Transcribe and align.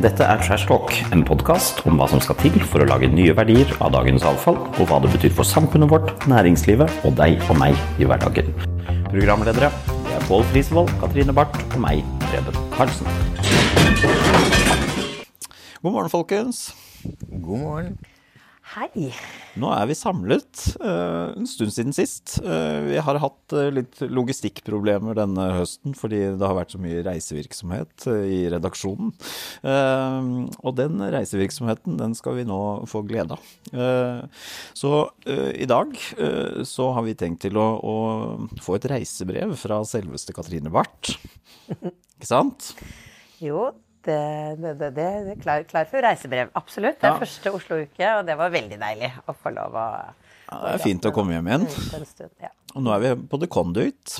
Dette 0.00 0.24
er 0.24 0.38
Trash 0.40 0.64
Talk, 0.64 0.94
en 1.12 1.20
podkast 1.28 1.82
om 1.84 1.98
hva 2.00 2.06
som 2.08 2.22
skal 2.24 2.38
til 2.40 2.54
for 2.64 2.80
å 2.80 2.86
lage 2.88 3.10
nye 3.12 3.34
verdier 3.36 3.68
av 3.84 3.90
dagens 3.92 4.22
avfall, 4.24 4.56
og 4.56 4.86
hva 4.88 4.96
det 5.04 5.10
betyr 5.12 5.34
for 5.36 5.44
samfunnet 5.44 5.90
vårt, 5.92 6.14
næringslivet 6.30 7.04
og 7.04 7.18
deg 7.18 7.42
og 7.50 7.58
meg 7.60 7.76
i 8.00 8.08
hverdagen. 8.08 8.48
Programledere 9.10 9.68
det 10.06 10.14
er 10.16 10.24
Pål 10.24 10.46
Frisvold, 10.54 10.94
Katrine 11.02 11.34
Barth 11.36 11.60
og 11.74 11.82
meg, 11.84 12.00
Preben 12.30 12.56
Karlsen. 12.72 13.12
God 15.82 15.92
morgen, 15.92 16.08
folkens. 16.14 16.70
God 17.28 17.60
morgen. 17.66 18.00
Hei. 18.70 19.08
Nå 19.58 19.66
er 19.74 19.88
vi 19.90 19.96
samlet. 19.98 20.60
Uh, 20.78 21.32
en 21.34 21.48
stund 21.50 21.72
siden 21.74 21.94
sist. 21.96 22.36
Uh, 22.44 22.78
vi 22.86 23.00
har 23.02 23.18
hatt 23.18 23.54
uh, 23.56 23.64
litt 23.74 23.98
logistikkproblemer 24.06 25.18
denne 25.18 25.48
høsten 25.56 25.96
fordi 25.98 26.20
det 26.38 26.46
har 26.46 26.54
vært 26.54 26.76
så 26.76 26.78
mye 26.78 27.00
reisevirksomhet 27.02 28.06
i 28.30 28.44
redaksjonen. 28.52 29.10
og 29.66 30.76
den 30.78 31.02
reisevirksomheten 31.16 31.98
den 31.98 32.14
skal 32.14 32.38
vi 32.38 32.46
nå 32.46 32.60
få 32.90 33.02
glede 33.08 33.34
av. 33.34 33.50
så 34.76 34.92
i 35.26 35.66
dag 35.66 35.94
så 36.66 36.90
har 36.94 37.06
vi 37.06 37.16
tenkt 37.18 37.42
til 37.44 37.58
å, 37.60 37.66
å, 37.82 37.96
få 38.62 38.78
et 38.78 38.88
reisebrev 38.94 39.56
fra 39.58 39.82
selveste 39.88 40.34
Katrine 40.36 40.72
Barth. 40.72 41.18
Ikke 41.74 42.30
sant? 42.30 42.72
Jo, 43.42 43.70
det, 44.06 44.20
det, 44.60 44.74
det, 44.80 44.90
det 44.96 45.06
er 45.34 45.40
klar, 45.42 45.64
klar, 45.68 45.88
for 45.90 46.04
reisebrev. 46.04 46.52
Absolutt. 46.58 46.98
Det 47.00 47.08
er 47.08 47.14
ja. 47.14 47.20
første 47.20 47.52
Oslo-uke, 47.56 48.12
og 48.16 48.26
det 48.28 48.36
var 48.40 48.52
veldig 48.54 48.78
deilig 48.80 49.10
å 49.28 49.36
få 49.36 49.52
lov 49.56 49.76
å 49.76 49.86
ja, 50.50 50.60
Det 50.64 50.72
er 50.74 50.82
fint 50.82 51.06
å 51.06 51.12
komme 51.14 51.36
hjem 51.36 51.50
igjen. 51.50 51.66
Stund, 52.08 52.32
ja. 52.42 52.50
Og 52.74 52.86
nå 52.86 52.94
er 52.94 53.02
vi 53.04 53.12
på 53.30 53.38
The 53.42 53.48
Conduit. 53.50 54.16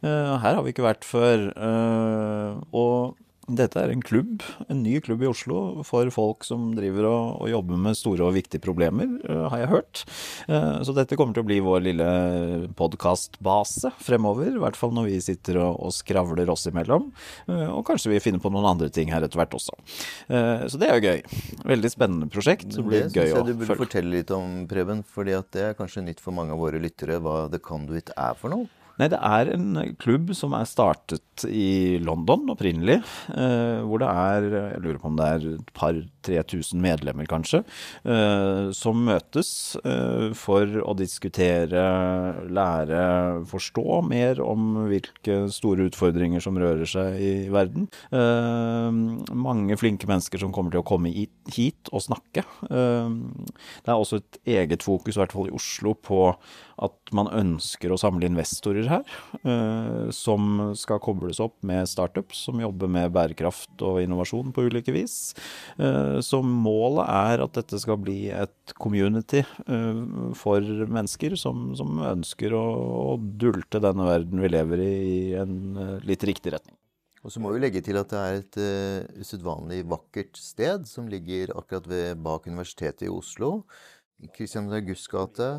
Uh, 0.00 0.38
her 0.40 0.56
har 0.56 0.62
vi 0.64 0.72
ikke 0.72 0.86
vært 0.86 1.04
før. 1.04 1.50
Uh, 1.56 2.62
og 2.72 3.18
dette 3.56 3.80
er 3.80 3.92
en 3.92 4.02
klubb, 4.04 4.44
en 4.68 4.82
ny 4.84 4.98
klubb 5.04 5.22
i 5.24 5.28
Oslo 5.30 5.82
for 5.86 6.08
folk 6.14 6.46
som 6.46 6.70
driver 6.76 7.08
og, 7.08 7.42
og 7.44 7.50
jobber 7.52 7.80
med 7.86 7.98
store 7.98 8.26
og 8.26 8.36
viktige 8.36 8.62
problemer, 8.62 9.08
uh, 9.26 9.48
har 9.52 9.64
jeg 9.64 9.70
hørt. 9.72 10.02
Uh, 10.48 10.80
så 10.86 10.94
dette 10.96 11.18
kommer 11.18 11.36
til 11.36 11.44
å 11.44 11.48
bli 11.48 11.60
vår 11.64 11.84
lille 11.88 12.08
podkastbase 12.78 13.92
fremover. 14.02 14.52
I 14.54 14.62
hvert 14.62 14.78
fall 14.78 14.94
når 14.96 15.10
vi 15.10 15.20
sitter 15.24 15.60
og, 15.62 15.78
og 15.86 15.94
skravler 15.96 16.50
oss 16.52 16.68
imellom. 16.70 17.10
Uh, 17.50 17.68
og 17.74 17.84
kanskje 17.88 18.14
vi 18.14 18.22
finner 18.22 18.42
på 18.42 18.52
noen 18.52 18.70
andre 18.72 18.90
ting 18.92 19.12
her 19.12 19.26
etter 19.26 19.40
hvert 19.40 19.56
også. 19.56 19.76
så 20.30 20.78
det 20.80 20.88
er 20.88 20.98
jo 20.98 21.10
gøy. 21.12 21.38
Veldig 21.70 21.90
spennende 21.92 22.28
prosjekt. 22.32 22.68
Det 22.74 22.84
blir 22.86 23.06
det 23.06 23.14
gøy 23.14 23.30
å 23.30 23.30
følge. 23.30 23.30
Det 23.30 23.30
syns 23.30 23.38
jeg 23.38 23.48
du 23.48 23.62
burde 23.62 23.80
fortelle 23.84 24.14
litt 24.14 24.34
om, 24.34 24.50
Preben. 24.70 25.04
fordi 25.06 25.38
det 25.54 25.64
er 25.70 25.78
kanskje 25.78 26.04
nytt 26.06 26.22
for 26.22 26.36
mange 26.36 26.54
av 26.54 26.62
våre 26.62 26.80
lyttere 26.82 27.20
hva 27.22 27.42
The 27.52 27.62
Conduit 27.62 28.12
er 28.16 28.36
for 28.38 28.52
noe? 28.52 28.68
Nei, 29.00 29.08
det 29.08 29.18
er 29.24 29.48
en 29.54 29.78
klubb 29.96 30.34
som 30.36 30.52
er 30.52 30.66
startet 30.68 31.46
i 31.48 31.96
London 32.04 32.50
opprinnelig. 32.52 32.98
Eh, 33.32 33.80
hvor 33.88 34.02
det 34.02 34.10
er 34.10 34.48
Jeg 34.50 34.82
lurer 34.84 34.98
på 35.00 35.08
om 35.08 35.16
det 35.16 35.28
er 35.28 35.46
et 35.54 35.70
par-tre 35.72 36.42
tusen 36.44 36.82
medlemmer, 36.84 37.24
kanskje. 37.30 37.62
Eh, 38.04 38.68
som 38.76 39.00
møtes 39.06 39.78
eh, 39.80 40.34
for 40.36 40.68
å 40.84 40.92
diskutere, 40.98 41.84
lære, 42.52 43.00
forstå 43.48 44.02
mer 44.04 44.42
om 44.44 44.82
hvilke 44.90 45.46
store 45.54 45.88
utfordringer 45.88 46.44
som 46.44 46.60
rører 46.60 46.84
seg 46.84 47.16
i 47.24 47.32
verden. 47.48 47.88
Eh, 48.12 49.00
mange 49.32 49.80
flinke 49.80 50.10
mennesker 50.10 50.44
som 50.44 50.52
kommer 50.52 50.76
til 50.76 50.84
å 50.84 50.88
komme 50.90 51.14
hit 51.14 51.88
og 51.88 52.04
snakke. 52.04 52.44
Eh, 52.68 53.16
det 53.80 53.88
er 53.88 53.96
også 53.96 54.20
et 54.20 54.42
eget 54.58 54.84
fokus, 54.84 55.16
i 55.16 55.24
hvert 55.24 55.32
fall 55.38 55.48
i 55.48 55.56
Oslo, 55.56 55.96
på 55.96 56.34
at 56.80 57.16
man 57.16 57.32
ønsker 57.32 57.92
å 57.92 58.00
samle 58.00 58.28
investorer 58.28 58.89
her, 58.90 59.14
eh, 59.44 60.10
som 60.14 60.72
skal 60.78 61.00
kobles 61.02 61.40
opp 61.42 61.56
med 61.66 61.88
startups 61.88 62.44
som 62.48 62.60
jobber 62.62 62.90
med 62.90 63.12
bærekraft 63.14 63.84
og 63.86 64.00
innovasjon 64.02 64.52
på 64.54 64.66
ulike 64.68 64.94
vis. 64.94 65.34
Eh, 65.78 66.18
så 66.24 66.42
målet 66.44 67.06
er 67.06 67.44
at 67.44 67.56
dette 67.56 67.80
skal 67.82 68.00
bli 68.02 68.18
et 68.34 68.74
community 68.80 69.42
eh, 69.44 70.02
for 70.38 70.60
mennesker 70.60 71.38
som, 71.40 71.70
som 71.78 72.02
ønsker 72.10 72.54
å, 72.56 72.66
å, 73.14 73.16
dulte 73.20 73.80
denne 73.82 74.06
verden 74.08 74.42
vi 74.42 74.50
lever 74.52 74.84
i, 74.84 74.92
i 75.10 75.22
en 75.40 76.00
litt 76.06 76.24
riktig 76.26 76.54
retning. 76.54 76.76
Og 77.20 77.32
så 77.32 77.40
må 77.42 77.52
vi 77.52 77.60
legge 77.60 77.82
til 77.84 77.98
at 78.00 78.12
det 78.12 78.20
er 78.20 78.38
et 78.38 78.58
uh, 78.60 79.20
usedvanlig 79.20 79.82
vakkert 79.88 80.38
sted 80.40 80.86
som 80.88 81.08
ligger 81.10 81.52
akkurat 81.52 81.88
ved, 81.90 82.22
bak 82.24 82.48
Universitetet 82.48 83.04
i 83.08 83.12
Oslo. 83.12 83.66
Kristian 84.36 84.72
Augusts 84.72 85.08
gate. 85.10 85.50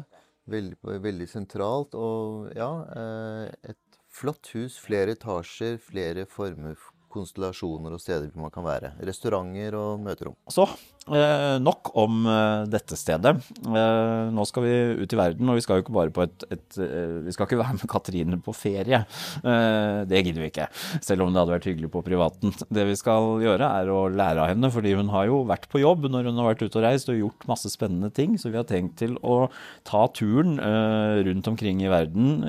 Veldig, 0.49 0.77
veldig 1.03 1.27
sentralt. 1.29 1.95
Og 1.95 2.51
ja, 2.55 2.69
eh, 2.97 3.51
et 3.73 3.99
flott 4.09 4.51
hus. 4.55 4.79
Flere 4.81 5.15
etasjer, 5.17 5.77
flere 5.77 6.25
former, 6.25 6.75
konstellasjoner 7.11 7.95
og 7.95 8.01
steder 8.01 8.31
man 8.39 8.53
kan 8.53 8.65
være. 8.65 8.95
Restauranter 9.07 9.77
og 9.79 10.01
møterom. 10.05 10.37
Så 10.51 10.67
Eh, 11.09 11.55
nok 11.57 11.89
om 11.97 12.27
eh, 12.29 12.63
dette 12.69 12.93
stedet. 12.93 13.31
Eh, 13.65 14.25
nå 14.29 14.43
skal 14.45 14.65
vi 14.67 14.73
ut 15.01 15.13
i 15.15 15.17
verden, 15.17 15.49
og 15.49 15.57
vi 15.57 15.63
skal 15.65 15.79
jo 15.79 15.81
ikke 15.81 15.95
bare 15.95 16.13
på 16.13 16.27
et, 16.27 16.45
et 16.53 16.77
Vi 17.25 17.33
skal 17.33 17.47
ikke 17.47 17.57
være 17.57 17.79
med 17.79 17.89
Katrine 17.89 18.37
på 18.41 18.53
ferie. 18.55 18.99
Det 19.41 20.21
gidder 20.21 20.43
vi 20.43 20.49
ikke, 20.51 20.67
selv 21.03 21.25
om 21.25 21.31
det 21.31 21.41
hadde 21.41 21.55
vært 21.55 21.67
hyggelig 21.67 21.89
på 21.93 22.03
privaten. 22.05 22.53
Det 22.69 22.85
vi 22.87 22.97
skal 22.99 23.41
gjøre, 23.41 23.65
er 23.81 23.89
å 23.91 24.03
lære 24.13 24.43
av 24.43 24.51
henne, 24.51 24.69
fordi 24.73 24.93
hun 24.97 25.09
har 25.13 25.27
jo 25.29 25.41
vært 25.49 25.67
på 25.71 25.81
jobb 25.81 26.05
når 26.11 26.29
hun 26.29 26.39
har 26.39 26.51
vært 26.51 26.63
ute 26.63 26.79
og 26.79 26.85
reist 26.85 27.11
og 27.11 27.17
gjort 27.17 27.47
masse 27.49 27.71
spennende 27.73 28.11
ting. 28.13 28.37
Så 28.39 28.53
vi 28.53 28.59
har 28.59 28.67
tenkt 28.69 28.99
til 29.01 29.17
å 29.25 29.49
ta 29.87 30.05
turen 30.15 30.59
rundt 30.61 31.49
omkring 31.49 31.81
i 31.83 31.91
verden 31.91 32.45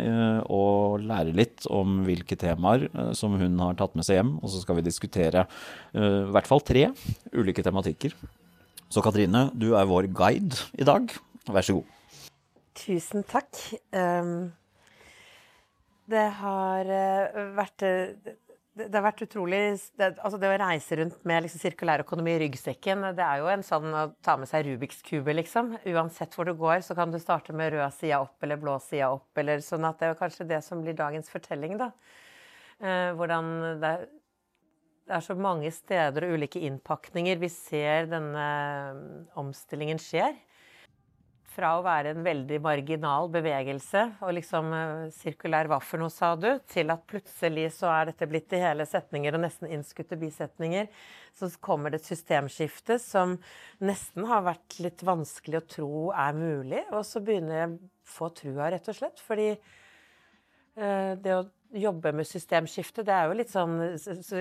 og 0.52 1.02
lære 1.08 1.34
litt 1.36 1.66
om 1.72 2.02
hvilke 2.06 2.38
temaer 2.38 2.88
som 3.16 3.38
hun 3.40 3.58
har 3.64 3.80
tatt 3.80 3.96
med 3.98 4.06
seg 4.06 4.20
hjem. 4.20 4.36
Og 4.42 4.51
så 4.52 4.62
skal 4.62 4.78
vi 4.78 4.86
diskutere 4.86 5.46
i 5.96 6.30
hvert 6.32 6.48
fall 6.48 6.62
tre 6.64 6.86
ulike 7.32 7.64
tematikker. 7.64 8.14
Så 8.92 9.00
Katrine, 9.00 9.46
du 9.56 9.70
er 9.72 9.88
vår 9.88 10.10
guide 10.12 10.58
i 10.76 10.84
dag. 10.84 11.08
Vær 11.48 11.64
så 11.64 11.78
god. 11.78 11.92
Tusen 12.76 13.24
takk. 13.24 13.56
Um, 13.88 14.52
det 16.12 16.26
har 16.36 16.90
uh, 16.92 17.40
vært 17.56 17.80
det, 17.80 18.36
det, 18.76 18.92
har 18.92 19.06
vært 19.06 19.24
utrolig 19.24 19.62
det, 19.96 20.10
altså 20.18 20.36
det 20.40 20.50
å 20.50 20.60
reise 20.60 20.98
rundt 21.00 21.24
med 21.28 21.44
liksom 21.46 21.62
sirkulær 21.64 22.04
økonomi 22.04 22.34
i 22.34 22.42
ryggsekken, 22.44 23.08
det 23.16 23.24
er 23.24 23.40
jo 23.40 23.50
en 23.52 23.64
sånn 23.64 23.88
å 23.96 24.06
ta 24.24 24.36
med 24.40 24.50
seg 24.50 24.69
Rubiks 24.69 25.00
kube, 25.08 25.32
liksom. 25.40 25.74
Uansett 25.92 26.36
hvor 26.36 26.48
du 26.48 26.52
går, 26.58 26.80
så 26.84 26.96
kan 26.98 27.12
du 27.12 27.20
starte 27.22 27.56
med 27.56 27.72
rød 27.72 27.96
sida 27.96 28.22
opp 28.24 28.44
eller 28.44 28.60
blå 28.60 28.78
sida 28.84 29.12
opp, 29.16 29.30
eller 29.40 29.64
sånn 29.64 29.88
at 29.88 30.00
det 30.00 30.12
er 30.12 30.20
kanskje 30.20 30.48
det 30.52 30.60
som 30.69 30.84
blir 30.84 30.96
dagens 31.00 31.32
fortelling, 31.32 31.80
da. 31.80 31.94
Uh, 32.82 33.12
hvordan 33.16 33.54
det 33.80 33.96
er 33.96 34.10
det 35.02 35.16
er 35.16 35.24
så 35.24 35.34
mange 35.34 35.70
steder 35.74 36.26
og 36.26 36.38
ulike 36.38 36.62
innpakninger 36.62 37.40
vi 37.42 37.50
ser 37.50 38.08
denne 38.10 38.46
mm, 38.94 39.04
omstillingen 39.42 39.98
skjer. 40.00 40.36
Fra 41.52 41.74
å 41.76 41.82
være 41.84 42.14
en 42.14 42.22
veldig 42.24 42.60
marginal 42.64 43.26
bevegelse 43.34 44.04
og 44.24 44.32
liksom 44.38 44.70
eh, 44.72 45.08
sirkulær 45.12 45.68
hva 45.68 45.80
for 45.84 46.00
noe, 46.00 46.12
sa 46.12 46.30
du, 46.38 46.48
til 46.70 46.94
at 46.94 47.02
plutselig 47.10 47.66
så 47.76 47.90
er 47.92 48.08
dette 48.12 48.28
blitt 48.30 48.46
til 48.52 48.62
hele 48.62 48.86
setninger 48.88 49.36
og 49.36 49.42
nesten 49.42 49.68
innskutte 49.74 50.16
bisetninger. 50.20 50.88
Så 51.36 51.50
kommer 51.60 51.92
det 51.92 52.00
et 52.00 52.12
systemskifte 52.14 52.96
som 53.02 53.34
nesten 53.84 54.30
har 54.30 54.46
vært 54.46 54.78
litt 54.80 55.02
vanskelig 55.04 55.60
å 55.60 55.66
tro 55.76 56.04
er 56.14 56.38
mulig. 56.38 56.86
Og 56.94 57.02
så 57.08 57.20
begynner 57.20 57.58
jeg 57.58 57.74
å 57.74 57.80
få 58.14 58.30
trua, 58.38 58.70
rett 58.72 58.88
og 58.88 59.00
slett. 59.02 59.20
Fordi 59.26 59.50
eh, 59.50 61.12
det 61.19 61.36
å 61.36 61.42
jobbe 61.72 62.12
med 62.12 62.28
systemskifte. 62.28 63.04
Det 63.06 63.14
er 63.14 63.28
jo 63.28 63.38
litt 63.38 63.52
sånn 63.52 63.78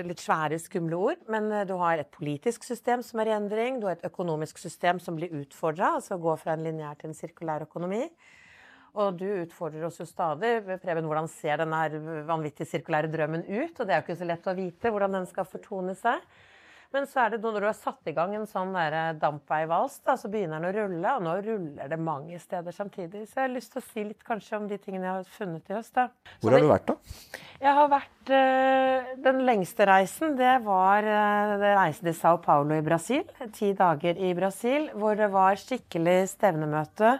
litt 0.08 0.22
svære, 0.22 0.58
skumle 0.60 0.98
ord. 0.98 1.24
Men 1.32 1.48
eh, 1.52 1.64
du 1.68 1.74
har 1.80 2.00
et 2.00 2.12
politisk 2.12 2.66
system 2.66 3.04
som 3.06 3.22
er 3.22 3.32
i 3.32 3.34
endring. 3.36 3.80
Du 3.80 3.88
har 3.88 3.96
et 3.96 4.06
økonomisk 4.08 4.60
system 4.60 5.00
som 5.02 5.18
blir 5.18 5.34
utfordra, 5.42 5.96
altså 5.98 6.20
gå 6.20 6.36
fra 6.40 6.56
en 6.56 6.64
lineær 6.66 7.00
til 7.00 7.12
en 7.12 7.18
sirkulær 7.18 7.66
økonomi. 7.66 8.04
Og 9.00 9.16
du 9.16 9.24
utfordrer 9.24 9.86
oss 9.88 10.00
jo 10.02 10.06
stadig. 10.08 10.58
Preben, 10.82 11.06
hvordan 11.08 11.30
ser 11.32 11.62
denne 11.62 12.24
vanvittig 12.28 12.68
sirkulære 12.68 13.08
drømmen 13.12 13.46
ut? 13.48 13.78
Og 13.78 13.86
det 13.86 13.94
er 13.94 14.02
jo 14.02 14.06
ikke 14.06 14.20
så 14.20 14.28
lett 14.28 14.50
å 14.50 14.58
vite 14.58 14.92
hvordan 14.92 15.16
den 15.16 15.28
skal 15.30 15.48
fortone 15.48 15.96
seg. 15.96 16.20
Men 16.92 17.06
så 17.08 17.22
er 17.24 17.32
det 17.32 17.40
når 17.40 17.60
du 17.62 17.66
har 17.66 17.76
satt 17.76 18.08
i 18.10 18.12
gang 18.16 18.34
en 18.36 18.46
sånn 18.48 18.74
dampveivals, 19.20 19.94
da, 20.04 20.16
så 20.20 20.28
begynner 20.32 20.60
den 20.60 20.68
å 20.68 20.72
rulle. 20.76 21.14
Og 21.16 21.22
nå 21.24 21.36
ruller 21.46 21.88
det 21.88 21.98
mange 22.00 22.38
steder 22.42 22.74
samtidig. 22.76 23.24
Så 23.30 23.40
jeg 23.40 23.46
har 23.46 23.54
lyst 23.54 23.72
til 23.72 23.80
å 23.80 23.86
si 23.86 24.04
litt 24.10 24.24
kanskje 24.26 24.58
om 24.58 24.66
de 24.68 24.76
tingene 24.82 25.08
jeg 25.08 25.14
har 25.16 25.30
funnet 25.38 25.70
i 25.70 25.76
høst. 25.78 25.94
Da. 25.96 26.04
Hvor 26.42 26.52
har 26.52 26.60
du 26.60 26.68
vært, 26.68 26.92
da? 26.92 26.94
Jeg 27.62 27.72
har 27.78 27.88
vært 27.92 28.32
øh, 28.34 28.98
Den 29.24 29.38
lengste 29.46 29.86
reisen, 29.88 30.36
det 30.36 30.54
var 30.66 31.00
øh, 31.06 31.56
reisen 31.62 32.10
til 32.10 32.16
Sao 32.18 32.36
Paulo 32.44 32.76
i 32.76 32.84
Brasil. 32.84 33.24
Ti 33.56 33.72
dager 33.78 34.14
i 34.20 34.34
Brasil, 34.36 34.90
hvor 34.98 35.16
det 35.18 35.30
var 35.32 35.56
skikkelig 35.60 36.28
stevnemøte. 36.36 37.16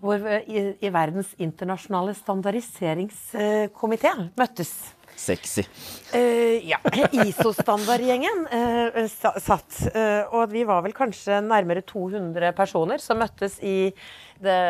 Hvor 0.00 0.16
i, 0.24 0.76
i 0.80 0.88
Verdens 0.92 1.34
internasjonale 1.40 2.14
standardiseringskomité 2.16 4.12
møttes. 4.32 4.99
Sexy. 5.20 5.64
Uh, 6.14 6.56
ja. 6.64 6.78
ISO-standardgjengen 7.24 8.46
uh, 8.48 9.04
satt. 9.36 9.76
Uh, 9.92 10.24
og 10.40 10.50
vi 10.54 10.64
var 10.68 10.82
vel 10.86 10.96
kanskje 10.96 11.42
nærmere 11.44 11.84
200 11.86 12.54
personer 12.56 13.02
som 13.02 13.20
møttes 13.20 13.58
i 13.60 13.92
det 14.40 14.60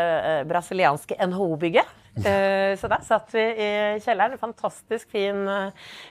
brasilianske 0.50 1.14
NHO-bygget. 1.30 1.96
Eh, 2.26 2.72
så 2.74 2.88
der 2.90 3.04
satt 3.06 3.28
vi 3.30 3.44
i 3.54 3.68
kjelleren. 4.02 4.34
Fantastisk 4.40 5.12
fin, 5.14 5.44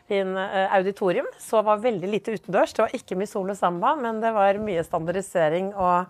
fin 0.07 0.31
auditorium. 0.39 1.27
Så 1.43 1.59
var 1.67 1.81
veldig 1.83 2.07
lite 2.07 2.37
utendørs. 2.37 2.71
Det 2.71 2.85
var 2.85 2.95
ikke 2.95 3.17
mye 3.19 3.27
sol 3.27 3.51
og 3.51 3.59
samba, 3.59 3.97
men 3.99 4.21
det 4.23 4.31
var 4.31 4.61
mye 4.63 4.85
standardisering 4.87 5.73
og 5.75 6.07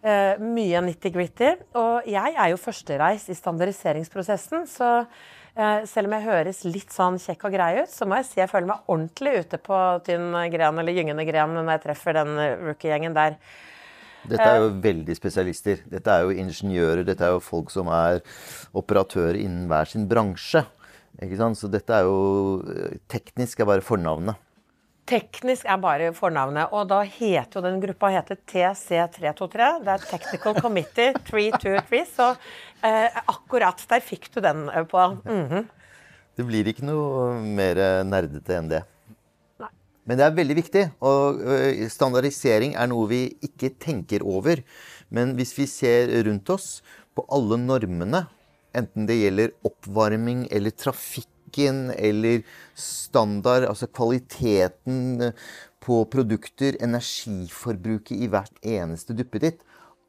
Uh, 0.00 0.38
mye 0.40 0.80
nitty-gritty. 0.80 1.50
Og 1.76 2.06
jeg 2.08 2.32
er 2.32 2.46
jo 2.48 2.56
førstereis 2.56 3.26
i 3.28 3.34
standardiseringsprosessen, 3.36 4.62
så 4.64 5.02
selv 5.88 6.08
om 6.08 6.14
jeg 6.16 6.26
høres 6.26 6.60
litt 6.66 6.92
sånn 6.94 7.18
kjekk 7.20 7.48
og 7.48 7.54
grei 7.54 7.70
ut, 7.82 7.90
så 7.92 8.06
må 8.08 8.18
jeg 8.20 8.28
si 8.28 8.40
jeg 8.40 8.50
føler 8.50 8.70
meg 8.72 8.90
ordentlig 8.90 9.34
ute 9.44 9.60
på 9.62 9.78
tynn 10.06 10.32
gren 10.52 10.80
eller 10.82 10.96
gyngende 10.96 11.26
gren 11.28 11.56
når 11.56 11.74
jeg 11.74 11.84
treffer 11.86 12.18
den 12.20 12.32
rookie-gjengen 12.66 13.16
der. 13.16 13.38
Dette 14.28 14.44
er 14.44 14.58
jo 14.60 14.68
veldig 14.84 15.16
spesialister. 15.16 15.80
Dette 15.88 16.12
er 16.12 16.26
jo 16.26 16.34
ingeniører. 16.42 17.04
Dette 17.08 17.24
er 17.24 17.32
jo 17.32 17.40
folk 17.44 17.72
som 17.72 17.88
er 17.94 18.20
operatører 18.76 19.38
innen 19.40 19.64
hver 19.70 19.88
sin 19.88 20.04
bransje. 20.10 20.64
Så 21.56 21.68
dette 21.72 21.96
er 21.96 22.06
jo 22.08 22.60
Teknisk 23.10 23.60
er 23.60 23.68
bare 23.68 23.84
fornavnet. 23.84 24.36
Teknisk 25.10 25.66
er 25.66 25.80
bare 25.82 26.12
fornavnet. 26.14 26.70
Og 26.76 26.86
da 26.90 27.00
heter 27.02 27.58
jo 27.58 27.64
den 27.64 27.80
gruppa 27.82 28.12
heter 28.14 28.38
TC323. 28.46 29.70
Det 29.82 29.94
er 29.94 30.06
Technical 30.06 30.60
Committee 30.60 31.14
323. 31.30 32.04
Så 32.12 32.28
eh, 32.86 33.18
akkurat 33.24 33.82
der 33.90 34.04
fikk 34.06 34.30
du 34.34 34.40
den 34.44 34.68
eh, 34.68 34.86
på. 34.86 35.06
Mm 35.24 35.48
-hmm. 35.48 35.66
Det 36.36 36.46
blir 36.46 36.68
ikke 36.68 36.86
noe 36.86 37.40
mer 37.42 38.04
nerdete 38.04 38.54
enn 38.56 38.68
det. 38.70 38.82
Nei. 39.58 39.68
Men 40.06 40.18
det 40.18 40.24
er 40.24 40.38
veldig 40.38 40.56
viktig. 40.56 40.84
Og 41.00 41.42
eh, 41.42 41.88
standardisering 41.88 42.76
er 42.76 42.86
noe 42.86 43.08
vi 43.08 43.22
ikke 43.42 43.74
tenker 43.78 44.22
over. 44.22 44.62
Men 45.10 45.34
hvis 45.34 45.58
vi 45.58 45.66
ser 45.66 46.22
rundt 46.24 46.50
oss 46.50 46.82
på 47.14 47.26
alle 47.28 47.58
normene, 47.58 48.28
enten 48.72 49.06
det 49.06 49.18
gjelder 49.18 49.50
oppvarming 49.66 50.46
eller 50.50 50.70
trafikk 50.70 51.28
teknikken 51.50 51.90
eller 51.90 52.42
standard, 52.74 53.64
altså 53.64 53.86
kvaliteten 53.86 55.32
på 55.80 56.04
produkter, 56.10 56.76
energiforbruket 56.80 58.16
i 58.16 58.28
hvert 58.28 58.52
eneste 58.62 59.14
duppeditt. 59.14 59.62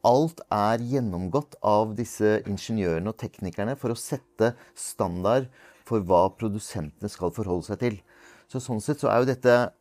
Alt 0.04 0.40
er 0.50 0.78
gjennomgått 0.78 1.54
av 1.62 1.94
disse 1.94 2.42
ingeniørene 2.46 3.08
og 3.08 3.18
teknikerne 3.18 3.76
for 3.76 3.92
å 3.92 3.98
sette 3.98 4.54
standard 4.74 5.48
for 5.84 6.00
hva 6.00 6.30
produsentene 6.34 7.08
skal 7.08 7.32
forholde 7.32 7.66
seg 7.66 7.78
til. 7.80 8.00
Så 8.48 8.60
sånn 8.60 8.80
sett 8.80 9.00
så 9.00 9.08
er 9.10 9.22
jo 9.22 9.30
dette 9.30 9.72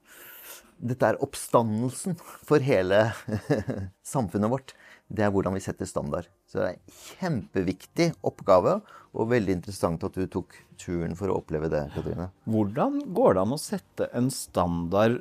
dette 0.82 1.06
er 1.06 1.20
oppstandelsen 1.22 2.16
for 2.18 2.58
hele 2.66 3.12
samfunnet 4.14 4.50
vårt 4.50 4.72
det 5.12 5.26
er 5.26 5.32
hvordan 5.34 5.56
vi 5.58 5.64
setter 5.64 5.90
standard. 5.90 6.28
Så 6.48 6.60
det 6.60 6.66
er 6.66 6.76
en 6.76 7.00
kjempeviktig 7.20 8.10
oppgave, 8.28 8.80
og 9.12 9.32
veldig 9.32 9.58
interessant 9.58 10.04
at 10.08 10.16
du 10.16 10.24
tok 10.32 10.56
turen 10.80 11.18
for 11.20 11.32
å 11.32 11.40
oppleve 11.42 11.68
det. 11.72 11.84
Katrine. 11.96 12.30
Hvordan 12.48 13.02
går 13.16 13.36
det 13.36 13.44
an 13.44 13.56
å 13.58 13.60
sette 13.60 14.08
en 14.18 14.30
standard 14.32 15.20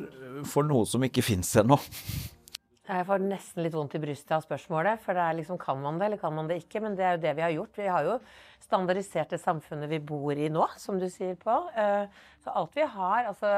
for 0.49 0.67
noe 0.67 0.87
som 0.89 1.03
ikke 1.07 1.25
fins 1.27 1.51
ennå? 1.61 1.79
Jeg 2.89 3.05
får 3.07 3.21
nesten 3.23 3.63
litt 3.63 3.75
vondt 3.77 3.95
i 3.95 4.01
brystet 4.03 4.33
av 4.35 4.43
spørsmålet. 4.43 5.03
For 5.05 5.15
det 5.15 5.23
er 5.23 5.37
liksom, 5.39 5.59
kan 5.61 5.79
man 5.83 6.01
det, 6.01 6.09
eller 6.09 6.21
kan 6.23 6.35
man 6.35 6.49
det 6.49 6.63
ikke? 6.63 6.81
Men 6.83 6.97
det 6.99 7.05
er 7.07 7.15
jo 7.17 7.23
det 7.23 7.35
vi 7.37 7.45
har 7.45 7.53
gjort. 7.55 7.77
Vi 7.77 7.91
har 7.93 8.07
jo 8.09 8.17
standardisert 8.65 9.35
det 9.35 9.41
samfunnet 9.43 9.91
vi 9.91 10.01
bor 10.03 10.33
i 10.33 10.49
nå, 10.53 10.65
som 10.81 10.99
du 10.99 11.07
sier, 11.13 11.37
på. 11.39 11.55
Eh, 11.79 12.09
så 12.41 12.55
alt 12.57 12.77
vi 12.77 12.87
har, 12.89 13.29
altså 13.31 13.53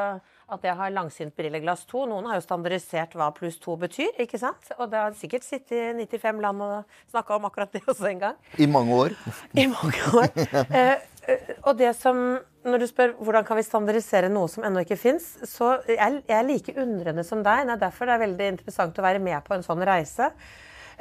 at 0.53 0.67
jeg 0.67 0.77
har 0.77 0.93
langsint 0.93 1.35
brilleglass 1.39 1.87
2 1.89 2.05
Noen 2.11 2.29
har 2.29 2.41
jo 2.41 2.45
standardisert 2.45 3.15
hva 3.17 3.31
pluss 3.35 3.57
2 3.63 3.77
betyr, 3.87 4.11
ikke 4.25 4.41
sant? 4.43 4.73
Og 4.79 4.91
det 4.93 5.01
har 5.01 5.17
sikkert 5.17 5.47
sittet 5.47 6.03
i 6.03 6.07
95 6.11 6.43
land 6.43 6.65
og 6.67 6.97
snakka 7.15 7.39
om 7.39 7.47
akkurat 7.49 7.73
det 7.73 7.85
også 7.87 8.11
en 8.11 8.25
gang. 8.27 8.41
I 8.59 8.69
mange 8.69 8.99
år. 9.07 9.17
I 9.55 9.69
mange 9.71 10.09
år. 10.19 10.31
Eh, 10.73 10.97
eh, 11.29 11.51
og 11.69 11.77
det 11.79 11.91
som 11.99 12.17
Når 12.63 12.79
du 12.79 12.87
spør 12.87 13.15
hvordan 13.19 13.47
kan 13.47 13.59
vi 13.59 13.65
standardisere 13.67 14.29
noe 14.31 14.51
som 14.51 14.63
ennå 14.67 14.85
ikke 14.85 15.01
fins, 15.01 15.33
så 15.51 15.75
jeg, 15.89 16.21
jeg 16.29 16.37
er 16.37 16.47
like 16.47 16.75
undrende 16.79 17.25
som 17.27 17.43
deg. 17.43 17.65
Det 17.67 17.75
er 17.75 17.81
derfor 17.81 18.07
det 18.07 18.15
er 18.15 18.23
veldig 18.23 18.51
interessant 18.55 19.01
å 19.01 19.07
være 19.07 19.23
med 19.23 19.43
på 19.47 19.57
en 19.57 19.67
sånn 19.67 19.83
reise. 19.87 20.31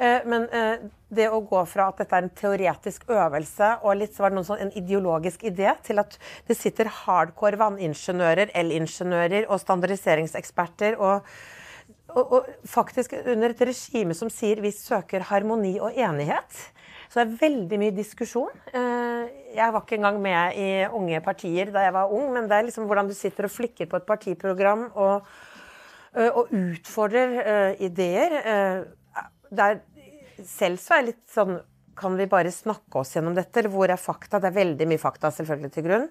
Eh, 0.02 0.24
men 0.26 0.48
eh, 0.50 0.82
det 1.12 1.28
å 1.30 1.42
gå 1.46 1.62
fra 1.70 1.86
at 1.92 2.02
dette 2.02 2.18
er 2.18 2.26
en 2.26 2.34
teoretisk 2.34 3.06
øvelse 3.12 3.68
og 3.84 3.98
litt 4.00 4.16
så 4.16 4.24
var 4.24 4.32
det 4.32 4.40
noen 4.40 4.48
sånn, 4.48 4.62
en 4.64 4.76
ideologisk 4.78 5.44
idé, 5.46 5.70
til 5.86 6.02
at 6.02 6.16
det 6.48 6.58
sitter 6.58 6.90
hardcore 7.02 7.60
vanningeniører, 7.60 8.54
elingeniører 8.58 9.46
og 9.46 9.60
standardiseringseksperter 9.62 10.98
og, 10.98 11.28
og, 12.16 12.22
og, 12.24 12.52
faktisk 12.66 13.14
under 13.22 13.52
et 13.52 13.66
regime 13.68 14.16
som 14.18 14.32
sier 14.32 14.64
vi 14.64 14.74
søker 14.74 15.28
harmoni 15.30 15.76
og 15.78 15.94
enighet. 15.94 16.64
Så 17.12 17.20
det 17.20 17.24
er 17.26 17.40
veldig 17.42 17.76
mye 17.76 17.92
diskusjon. 17.92 18.52
Eh, 18.72 19.24
jeg 19.52 19.72
var 19.74 19.82
ikke 19.84 19.98
engang 19.98 20.16
med 20.24 20.56
i 20.56 20.68
unge 20.88 21.18
partier 21.20 21.68
da 21.74 21.82
jeg 21.84 21.92
var 21.92 22.12
ung, 22.16 22.30
men 22.32 22.48
det 22.48 22.56
er 22.56 22.64
liksom 22.70 22.86
hvordan 22.88 23.10
du 23.10 23.12
sitter 23.12 23.44
og 23.44 23.52
flikker 23.52 23.90
på 23.90 23.98
et 24.00 24.06
partiprogram 24.08 24.86
og, 24.96 25.26
og 26.22 26.54
utfordrer 26.56 27.76
ideer. 27.84 28.38
Det 29.52 29.66
er 29.66 29.82
selv 30.48 30.80
så 30.80 30.96
er 30.96 31.02
jeg 31.02 31.10
litt 31.12 31.28
sånn 31.32 31.58
Kan 31.98 32.16
vi 32.16 32.24
bare 32.30 32.52
snakke 32.52 33.02
oss 33.02 33.12
gjennom 33.12 33.36
dette? 33.36 33.60
Eller 33.60 33.72
hvor 33.74 33.90
er 33.92 34.00
fakta? 34.00 34.40
Det 34.40 34.48
er 34.48 34.56
veldig 34.56 34.88
mye 34.88 35.00
fakta 35.00 35.28
selvfølgelig 35.36 35.72
til 35.74 35.84
grunn. 35.84 36.06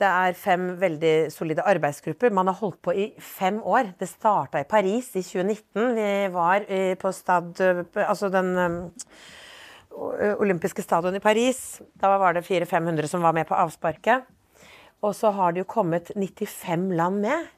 Det 0.00 0.08
er 0.08 0.36
fem 0.36 0.66
veldig 0.80 1.14
solide 1.32 1.64
arbeidsgrupper. 1.68 2.32
Man 2.36 2.48
har 2.52 2.58
holdt 2.60 2.82
på 2.84 2.92
i 2.92 3.06
fem 3.24 3.62
år. 3.64 3.94
Det 4.00 4.08
starta 4.08 4.60
i 4.60 4.68
Paris 4.68 5.08
i 5.16 5.24
2019. 5.24 5.96
Vi 5.96 6.10
var 6.36 6.68
på 7.00 7.12
stad 7.16 7.64
Altså 8.04 8.28
den 8.32 8.52
olympiske 9.90 10.82
stadion 10.84 11.16
i 11.16 11.22
Paris. 11.22 11.80
Da 11.98 12.12
var 12.18 12.34
det 12.34 12.44
400-500 12.46 13.10
som 13.10 13.24
var 13.24 13.34
med 13.36 13.48
på 13.48 13.58
avsparket. 13.58 14.28
Og 15.00 15.16
så 15.16 15.32
har 15.32 15.52
det 15.52 15.64
jo 15.64 15.70
kommet 15.70 16.12
95 16.14 16.90
land 16.96 17.20
med. 17.24 17.48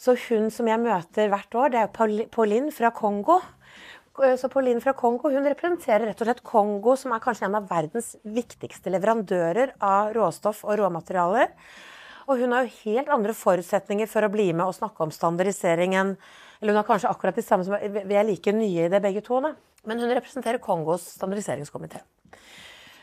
Så 0.00 0.16
hun 0.28 0.48
som 0.52 0.68
jeg 0.68 0.80
møter 0.80 1.28
hvert 1.28 1.56
år, 1.60 1.72
det 1.74 1.80
er 1.82 2.26
Pauline 2.32 2.72
fra 2.72 2.88
Kongo. 2.96 3.40
Eh, 4.24 4.36
så 4.40 4.48
Pauline 4.48 4.80
fra 4.80 4.94
Kongo 4.96 5.30
hun 5.32 5.46
representerer 5.46 6.08
rett 6.08 6.22
og 6.22 6.28
slett 6.28 6.44
Kongo, 6.46 6.96
som 6.96 7.12
er 7.12 7.22
kanskje 7.22 7.50
en 7.50 7.58
av 7.60 7.68
verdens 7.70 8.14
viktigste 8.24 8.92
leverandører 8.94 9.76
av 9.84 10.14
råstoff 10.16 10.64
og 10.64 10.80
råmaterialer. 10.80 11.52
Og 12.30 12.40
hun 12.40 12.54
har 12.54 12.64
jo 12.64 12.78
helt 12.86 13.10
andre 13.12 13.34
forutsetninger 13.36 14.08
for 14.08 14.24
å 14.24 14.32
bli 14.32 14.50
med 14.54 14.68
og 14.68 14.76
snakke 14.76 15.04
om 15.04 15.12
standardisering 15.12 15.96
enn 15.98 16.14
Eller 16.60 16.74
hun 16.74 16.80
har 16.82 16.88
kanskje 16.88 17.10
akkurat 17.10 17.36
de 17.36 17.44
samme 17.44 17.64
som 17.64 17.76
Vi 17.80 18.16
er 18.16 18.26
like 18.28 18.52
nye 18.52 18.86
i 18.86 18.92
det 18.92 19.00
begge 19.02 19.22
to, 19.24 19.40
da. 19.40 19.54
Men 19.88 20.00
hun 20.02 20.12
representerer 20.12 20.60
Kongos 20.60 21.06
standardiseringskomité. 21.16 22.02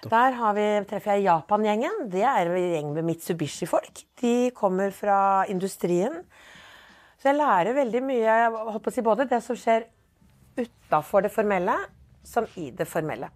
Der 0.07 0.35
vi, 0.53 0.67
treffer 0.85 1.17
jeg 1.17 1.25
Japan-gjengen. 1.25 2.05
Det 2.11 2.21
er 2.21 2.45
en 2.45 2.57
gjeng 2.61 2.93
med 2.93 3.07
Mitsubishi-folk. 3.07 4.03
De 4.21 4.51
kommer 4.55 4.93
fra 4.93 5.45
industrien. 5.49 6.21
Så 7.17 7.31
jeg 7.31 7.39
lærer 7.39 7.73
veldig 7.73 8.03
mye, 8.05 8.35
holdt 8.53 8.83
på 8.85 8.93
å 8.93 8.93
si, 8.93 9.01
både 9.01 9.25
det 9.29 9.41
som 9.43 9.57
skjer 9.57 9.87
utafor 10.57 11.25
det 11.25 11.33
formelle 11.33 11.73
som 12.25 12.45
i 12.61 12.69
det 12.77 12.85
formelle. 12.89 13.31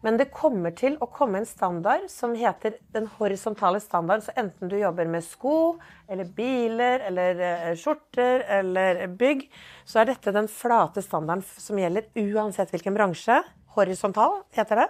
Men 0.00 0.18
det 0.18 0.28
kommer 0.30 0.74
til 0.78 0.94
å 1.02 1.08
komme 1.10 1.40
en 1.40 1.48
standard 1.48 2.06
som 2.12 2.34
heter 2.38 2.76
den 2.94 3.08
horisontale 3.16 3.80
standarden. 3.82 4.24
Så 4.28 4.34
enten 4.38 4.70
du 4.70 4.76
jobber 4.78 5.08
med 5.10 5.26
sko 5.26 5.78
eller 6.10 6.28
biler 6.36 7.02
eller 7.08 7.42
eh, 7.42 7.72
skjorter 7.78 8.44
eller 8.60 9.06
bygg, 9.18 9.48
så 9.88 10.02
er 10.02 10.12
dette 10.12 10.34
den 10.34 10.50
flate 10.52 11.02
standarden 11.02 11.42
som 11.42 11.80
gjelder 11.80 12.06
uansett 12.14 12.70
hvilken 12.74 12.94
bransje. 12.94 13.40
Horisontal 13.74 14.42
heter 14.54 14.84
det. 14.84 14.88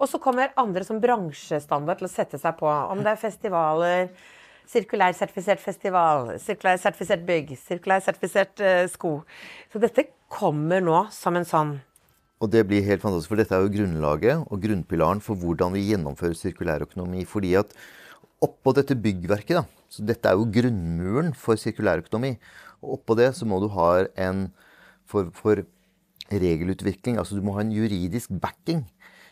Og 0.00 0.08
så 0.10 0.18
kommer 0.22 0.54
andre 0.58 0.82
som 0.86 0.98
bransjestandard 1.02 2.00
til 2.00 2.08
å 2.08 2.12
sette 2.12 2.40
seg 2.40 2.56
på. 2.58 2.66
Om 2.66 3.04
det 3.04 3.12
er 3.12 3.20
festivaler, 3.20 4.08
sirkulær 4.70 5.14
sertifisert 5.18 5.62
festival, 5.62 6.32
sirkulær 6.40 6.80
sertifisert 6.80 7.22
bygg, 7.28 7.52
sirkulær 7.60 8.02
sertifisert 8.02 8.64
sko. 8.90 9.18
Så 9.70 9.82
dette 9.82 10.08
kommer 10.32 10.82
nå 10.82 11.04
som 11.14 11.36
en 11.36 11.46
sånn 11.46 11.76
og 12.40 12.48
det 12.52 12.62
blir 12.68 12.86
helt 12.86 13.02
fantastisk, 13.02 13.34
for 13.34 13.40
dette 13.40 13.52
er 13.56 13.64
jo 13.64 13.72
grunnlaget 13.74 14.46
og 14.48 14.62
grunnpilaren 14.62 15.20
for 15.24 15.36
hvordan 15.36 15.74
vi 15.76 15.84
gjennomfører 15.90 16.38
sirkulærøkonomi. 16.38 17.26
Fordi 17.28 17.52
at 17.60 17.74
oppå 18.40 18.72
dette 18.76 18.96
byggverket, 18.96 19.60
da, 19.60 19.64
så 19.92 20.06
dette 20.08 20.30
er 20.30 20.38
jo 20.38 20.48
grunnmuren 20.48 21.34
for 21.36 21.60
sirkulærøkonomi, 21.60 22.32
og 22.80 22.96
oppå 22.96 23.18
det 23.20 23.34
så 23.36 23.48
må 23.48 23.60
du 23.60 23.68
ha 23.74 24.06
en 24.16 24.46
for, 25.04 25.28
for 25.36 25.60
regelutvikling. 26.32 27.18
Altså 27.20 27.36
du 27.36 27.44
må 27.44 27.58
ha 27.58 27.64
en 27.64 27.74
juridisk 27.74 28.32
backing. 28.40 28.86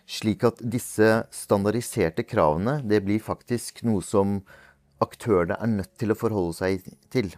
Slik 0.09 0.45
at 0.45 0.61
disse 0.61 1.09
standardiserte 1.33 2.25
kravene, 2.25 2.79
det 2.85 3.03
blir 3.05 3.21
faktisk 3.25 3.83
noe 3.89 4.05
som 4.05 4.41
aktørene 5.05 5.57
er 5.61 5.71
nødt 5.79 5.95
til 6.01 6.13
å 6.13 6.19
forholde 6.19 6.57
seg 6.57 6.85
til. 7.13 7.33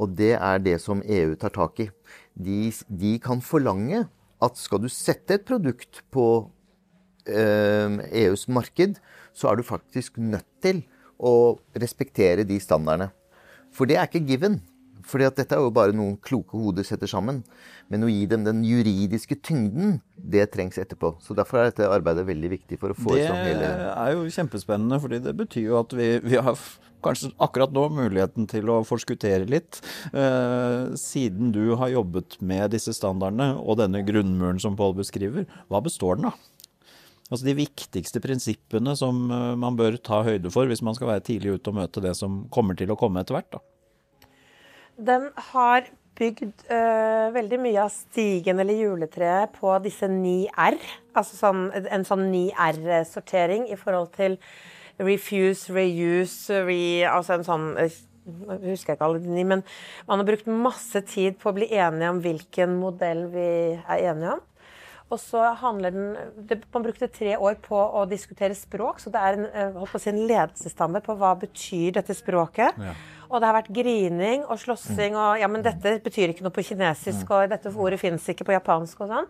Og 0.00 0.14
det 0.18 0.34
er 0.38 0.62
det 0.62 0.78
som 0.82 1.02
EU 1.02 1.34
tar 1.38 1.54
tak 1.54 1.82
i 1.82 1.90
de, 2.34 2.70
de, 2.88 3.16
kan 3.22 3.42
forlange 3.44 4.04
at 4.40 4.58
skal 4.60 4.82
du 4.82 4.88
sette 4.92 5.36
et 5.36 5.46
produkt 5.46 6.02
på 6.12 6.26
eh, 7.28 8.00
EUs 8.24 8.46
marked, 8.48 8.98
så 9.36 9.50
er 9.50 9.60
du 9.60 9.66
faktisk 9.66 10.18
nødt 10.18 10.48
til 10.64 10.82
å 11.20 11.60
respektere 11.76 12.46
de 12.48 12.56
standardene. 12.62 13.10
For 13.74 13.86
det 13.86 13.98
er 14.00 14.08
ikke 14.08 14.24
given. 14.26 14.60
Fordi 15.10 15.26
at 15.26 15.38
dette 15.40 15.56
er 15.56 15.64
jo 15.64 15.72
bare 15.74 15.94
noen 15.96 16.16
kloke 16.22 16.58
hoder 16.58 16.86
setter 16.86 17.10
sammen. 17.10 17.42
Men 17.90 18.06
å 18.06 18.10
gi 18.10 18.22
dem 18.30 18.44
den 18.46 18.62
juridiske 18.66 19.40
tyngden, 19.42 19.98
det 20.14 20.46
trengs 20.54 20.78
etterpå. 20.78 21.16
Så 21.24 21.34
derfor 21.38 21.60
er 21.60 21.72
dette 21.72 21.88
arbeidet 21.90 22.28
veldig 22.28 22.52
viktig 22.54 22.78
for 22.80 22.94
å 22.94 22.98
få 22.98 23.16
Det 23.16 23.26
sånn 23.26 23.42
hele 23.48 23.72
er 23.90 24.14
jo 24.14 24.28
kjempespennende, 24.30 25.00
fordi 25.02 25.20
det 25.24 25.34
betyr 25.38 25.66
jo 25.72 25.80
at 25.80 25.96
vi, 25.96 26.12
vi 26.22 26.38
har 26.38 26.54
kanskje 27.04 27.32
akkurat 27.40 27.72
nå 27.74 27.86
muligheten 27.96 28.46
til 28.50 28.70
å 28.72 28.80
forskuttere 28.86 29.48
litt. 29.50 29.80
Eh, 30.12 30.92
siden 31.00 31.50
du 31.56 31.74
har 31.80 31.92
jobbet 31.92 32.38
med 32.44 32.70
disse 32.74 32.94
standardene 32.96 33.54
og 33.58 33.80
denne 33.80 34.04
grunnmuren 34.06 34.60
som 34.62 34.78
Pål 34.78 34.96
beskriver, 35.00 35.48
hva 35.72 35.82
består 35.84 36.20
den 36.20 36.30
av? 36.30 36.38
Altså 37.30 37.46
de 37.46 37.54
viktigste 37.54 38.18
prinsippene 38.22 38.96
som 38.98 39.26
eh, 39.30 39.50
man 39.58 39.78
bør 39.78 39.98
ta 40.02 40.22
høyde 40.26 40.52
for 40.52 40.70
hvis 40.70 40.82
man 40.86 40.96
skal 40.98 41.12
være 41.14 41.26
tidlig 41.30 41.58
ute 41.58 41.72
og 41.72 41.78
møte 41.78 42.02
det 42.04 42.16
som 42.18 42.44
kommer 42.52 42.78
til 42.78 42.92
å 42.92 42.98
komme 43.00 43.22
etter 43.22 43.38
hvert. 43.38 43.52
da. 43.54 43.62
Den 44.96 45.30
har 45.52 45.88
bygd 46.20 46.66
uh, 46.68 47.30
veldig 47.32 47.60
mye 47.62 47.84
av 47.86 47.92
stigen 47.94 48.60
eller 48.60 48.76
juletreet 48.76 49.54
på 49.56 49.72
disse 49.84 50.08
9R. 50.10 50.76
Altså 51.16 51.38
sånn, 51.38 51.64
en 51.80 52.04
sånn 52.06 52.26
9R-sortering 52.32 53.68
i 53.70 53.78
forhold 53.80 54.12
til 54.18 54.36
refuse, 55.00 55.72
reuse, 55.72 56.60
re, 56.66 56.82
altså 57.08 57.38
en 57.38 57.46
sånn 57.46 57.66
øh, 57.80 57.98
jeg 58.30 58.74
husker 58.74 58.94
ikke 58.94 59.06
alle 59.06 59.22
de 59.22 59.32
ni, 59.32 59.46
men 59.48 59.62
man 60.08 60.20
har 60.20 60.28
brukt 60.28 60.48
masse 60.50 61.00
tid 61.08 61.38
på 61.40 61.50
å 61.50 61.56
bli 61.56 61.70
enige 61.72 62.10
om 62.12 62.20
hvilken 62.22 62.76
modell 62.78 63.24
vi 63.32 63.46
er 63.80 64.04
enige 64.12 64.36
om. 64.36 64.42
Og 65.10 65.18
så 65.18 65.42
handler 65.58 65.94
den 65.94 66.10
det, 66.46 66.60
Man 66.72 66.84
brukte 66.84 67.08
tre 67.10 67.36
år 67.36 67.56
på 67.62 67.76
å 67.76 68.04
diskutere 68.08 68.54
språk, 68.54 69.00
så 69.02 69.10
det 69.10 69.20
er 69.20 69.38
en, 69.38 69.46
eh, 69.46 69.72
holdt 69.78 69.90
på 69.90 69.98
å 69.98 70.04
si, 70.04 70.10
en 70.10 70.26
ledelsesstandard 70.28 71.02
på 71.06 71.16
hva 71.18 71.34
betyr 71.38 71.92
dette 71.98 72.14
språket. 72.14 72.78
Ja. 72.78 72.94
Og 73.30 73.40
det 73.40 73.46
har 73.46 73.62
vært 73.62 73.74
grining 73.74 74.44
og 74.44 74.58
slåssing 74.58 75.14
og 75.14 75.38
Ja, 75.38 75.46
men 75.46 75.62
dette 75.62 76.00
betyr 76.02 76.32
ikke 76.32 76.42
noe 76.42 76.54
på 76.54 76.64
kinesisk, 76.66 77.30
og 77.30 77.50
dette 77.50 77.70
ordet 77.70 78.00
fins 78.00 78.26
ikke 78.28 78.46
på 78.48 78.56
japansk 78.56 79.00
og 79.00 79.08
sånn. 79.12 79.28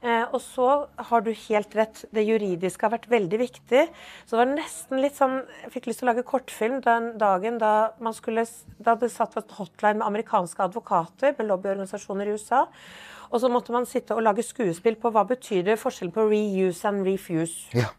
Eh, 0.00 0.24
og 0.30 0.38
så 0.40 0.86
har 1.10 1.22
du 1.26 1.32
helt 1.32 1.74
rett, 1.74 2.04
det 2.14 2.22
juridiske 2.22 2.86
har 2.86 2.92
vært 2.94 3.08
veldig 3.10 3.38
viktig. 3.38 3.88
Så 4.26 4.36
det 4.36 4.38
var 4.38 4.52
nesten 4.52 5.00
litt 5.02 5.16
sånn 5.18 5.40
Jeg 5.64 5.72
fikk 5.74 5.88
lyst 5.88 6.02
til 6.02 6.08
å 6.08 6.12
lage 6.12 6.26
kortfilm 6.26 6.80
den 6.84 7.18
dagen 7.18 7.58
da 7.58 7.90
man 7.98 8.14
skulle 8.14 8.46
Da 8.78 8.94
det 8.94 9.10
satt 9.10 9.34
på 9.34 9.42
et 9.42 9.56
hotline 9.58 9.98
med 9.98 10.06
amerikanske 10.06 10.62
advokater, 10.62 11.34
med 11.38 11.48
lobbyorganisasjoner 11.50 12.26
i 12.30 12.38
USA. 12.38 12.66
Og 13.30 13.40
så 13.40 13.48
måtte 13.52 13.72
man 13.72 13.86
sitte 13.86 14.16
og 14.16 14.24
lage 14.24 14.44
skuespill 14.46 14.96
på 15.00 15.12
hva 15.12 15.24
betyr 15.28 15.64
det 15.66 15.78
forskjellen 15.80 16.14
på 16.14 16.28
reuse 16.30 16.88
and 16.88 17.04
refuse. 17.06 17.68
Ja. 17.76 17.90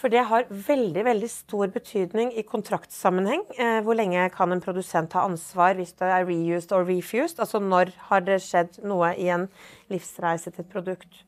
For 0.00 0.08
det 0.08 0.22
har 0.30 0.46
veldig 0.48 1.02
veldig 1.04 1.28
stor 1.28 1.68
betydning 1.74 2.30
i 2.38 2.44
kontraktsammenheng. 2.48 3.42
Eh, 3.58 3.80
hvor 3.84 3.98
lenge 3.98 4.30
kan 4.32 4.52
en 4.52 4.62
produsent 4.64 5.12
ha 5.12 5.26
ansvar 5.28 5.74
hvis 5.76 5.92
det 5.98 6.08
er 6.08 6.24
reused 6.24 6.72
or 6.72 6.86
refused? 6.88 7.40
Altså 7.42 7.60
når 7.60 7.92
har 8.08 8.24
det 8.24 8.38
skjedd 8.40 8.80
noe 8.86 9.12
i 9.20 9.28
en 9.28 9.48
livsreise 9.92 10.54
til 10.54 10.64
et 10.64 10.72
produkt? 10.72 11.20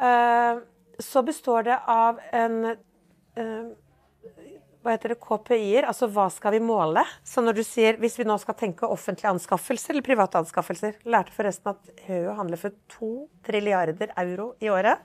Eh, 0.00 0.62
så 1.02 1.22
består 1.26 1.68
det 1.68 1.78
av 1.88 2.22
en 2.32 2.72
eh, 2.72 3.68
hva 4.82 4.96
heter 4.96 5.12
det, 5.14 5.20
KPI-er, 5.22 5.86
altså 5.86 6.08
hva 6.10 6.24
skal 6.34 6.56
vi 6.56 6.60
måle? 6.62 7.04
Så 7.22 7.42
når 7.44 7.54
du 7.54 7.62
sier, 7.62 7.98
Hvis 8.02 8.18
vi 8.18 8.26
nå 8.26 8.34
skal 8.42 8.56
tenke 8.58 8.88
offentlige 8.90 9.30
anskaffelser 9.30 9.94
eller 9.94 10.02
private 10.02 10.40
anskaffelser 10.42 10.96
Lærte 11.06 11.34
forresten 11.34 11.70
at 11.70 12.08
EU 12.10 12.32
handler 12.34 12.58
for 12.58 12.74
to 12.90 13.12
trilliarder 13.46 14.10
euro 14.18 14.54
i 14.60 14.70
året. 14.70 14.98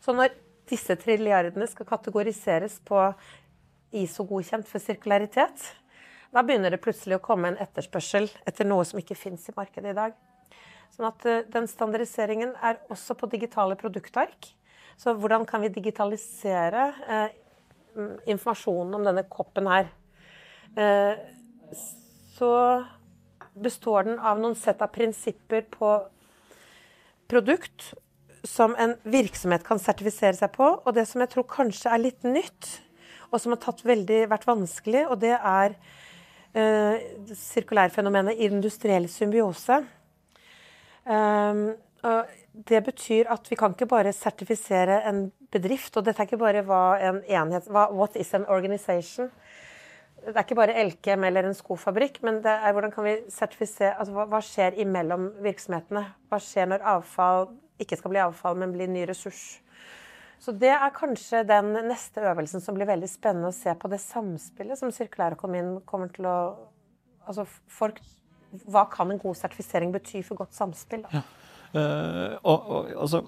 Så 0.00 0.14
når 0.16 0.32
disse 0.68 0.96
trilliardene 0.96 1.68
skal 1.68 1.88
kategoriseres 1.88 2.78
på 2.88 3.02
ISO-godkjent 3.92 4.68
for 4.68 4.80
sirkularitet, 4.84 5.64
da 6.32 6.42
begynner 6.44 6.72
det 6.72 6.80
plutselig 6.84 7.16
å 7.16 7.24
komme 7.24 7.52
en 7.52 7.60
etterspørsel 7.60 8.28
etter 8.48 8.68
noe 8.68 8.84
som 8.84 9.00
ikke 9.00 9.16
fins 9.16 9.48
i 9.48 9.56
markedet 9.56 9.92
i 9.92 9.96
dag. 9.96 10.16
Sånn 10.96 11.08
at 11.08 11.24
eh, 11.28 11.44
den 11.52 11.68
standardiseringen 11.68 12.54
er 12.64 12.80
også 12.92 13.16
på 13.16 13.28
digitale 13.32 13.76
produktark. 13.80 14.50
Så 14.98 15.14
hvordan 15.16 15.46
kan 15.48 15.62
vi 15.62 15.72
digitalisere 15.72 16.88
eh, 17.08 17.36
informasjonen 18.28 18.96
om 18.98 19.06
denne 19.06 19.24
koppen 19.30 19.68
her? 19.70 19.90
Eh, 20.78 21.18
så 22.38 22.52
består 23.58 24.06
den 24.06 24.18
av 24.18 24.38
noen 24.40 24.56
sett 24.58 24.82
av 24.84 24.92
prinsipper 24.94 25.64
på 25.72 25.94
produkt 27.28 27.92
som 28.46 28.76
en 28.78 28.94
virksomhet 29.02 29.64
kan 29.66 29.80
sertifisere 29.82 30.36
seg 30.38 30.52
på, 30.54 30.68
og 30.78 30.94
det 30.94 31.04
som 31.10 31.22
jeg 31.22 31.32
tror 31.32 31.48
kanskje 31.50 31.90
er 31.92 32.04
litt 32.04 32.26
nytt, 32.26 32.70
og 33.28 33.42
som 33.42 33.52
har 33.52 33.82
veldig, 33.84 34.20
vært 34.30 34.46
vanskelig, 34.48 35.02
og 35.10 35.18
det 35.20 35.34
er 35.36 35.74
eh, 36.54 37.08
sirkulærfenomenet 37.34 38.40
industriell 38.46 39.08
symbiose. 39.12 39.82
Um, 41.08 41.72
det 42.68 42.80
betyr 42.84 43.30
at 43.32 43.46
vi 43.50 43.56
kan 43.56 43.72
ikke 43.74 43.88
bare 43.90 44.12
sertifisere 44.12 45.00
en 45.08 45.28
bedrift, 45.54 45.96
og 45.96 46.04
dette 46.06 46.22
er 46.22 46.28
ikke 46.28 46.40
bare 46.40 46.64
hva 46.66 46.82
en 47.10 47.22
enhet 47.24 47.68
hva, 47.72 47.88
What 47.94 48.16
is 48.20 48.34
an 48.36 48.46
organization? 48.48 49.30
Det 50.18 50.34
er 50.34 50.42
ikke 50.42 50.58
bare 50.58 50.74
Elkem 50.82 51.24
eller 51.24 51.46
en 51.46 51.56
skofabrikk, 51.56 52.20
men 52.26 52.42
det 52.44 52.52
er 52.52 52.74
hvordan 52.74 52.92
kan 52.92 53.06
vi 53.06 53.14
sertifisere 53.32 53.94
altså 54.00 54.16
hva, 54.16 54.26
hva 54.28 54.42
skjer 54.44 54.76
imellom 54.82 55.30
virksomhetene? 55.44 56.04
Hva 56.28 56.40
skjer 56.42 56.68
når 56.72 56.84
avfall 56.96 57.48
ikke 57.80 57.96
skal 58.00 58.12
bli 58.12 58.22
avfall, 58.24 58.58
men 58.58 58.74
bli 58.74 58.88
ny 58.90 59.06
ressurs? 59.08 59.60
Så 60.42 60.54
det 60.54 60.70
er 60.70 60.94
kanskje 60.94 61.42
den 61.46 61.72
neste 61.88 62.22
øvelsen 62.22 62.62
som 62.62 62.76
blir 62.76 62.86
veldig 62.90 63.08
spennende 63.10 63.50
å 63.50 63.56
se 63.56 63.72
på 63.74 63.90
det 63.90 63.98
samspillet 64.02 64.78
som 64.78 64.92
sirkulærøkonomien 64.94 65.80
kommer 65.88 66.12
til 66.14 66.30
å 66.30 66.38
Altså 67.28 67.44
folk 67.68 67.98
Hva 68.72 68.86
kan 68.88 69.10
en 69.12 69.18
god 69.20 69.36
sertifisering 69.36 69.90
bety 69.92 70.22
for 70.24 70.38
godt 70.38 70.54
samspill? 70.56 71.02
Da? 71.04 71.20
Eh, 71.76 72.36
og, 72.40 72.70
og 72.72 72.86
altså, 73.02 73.20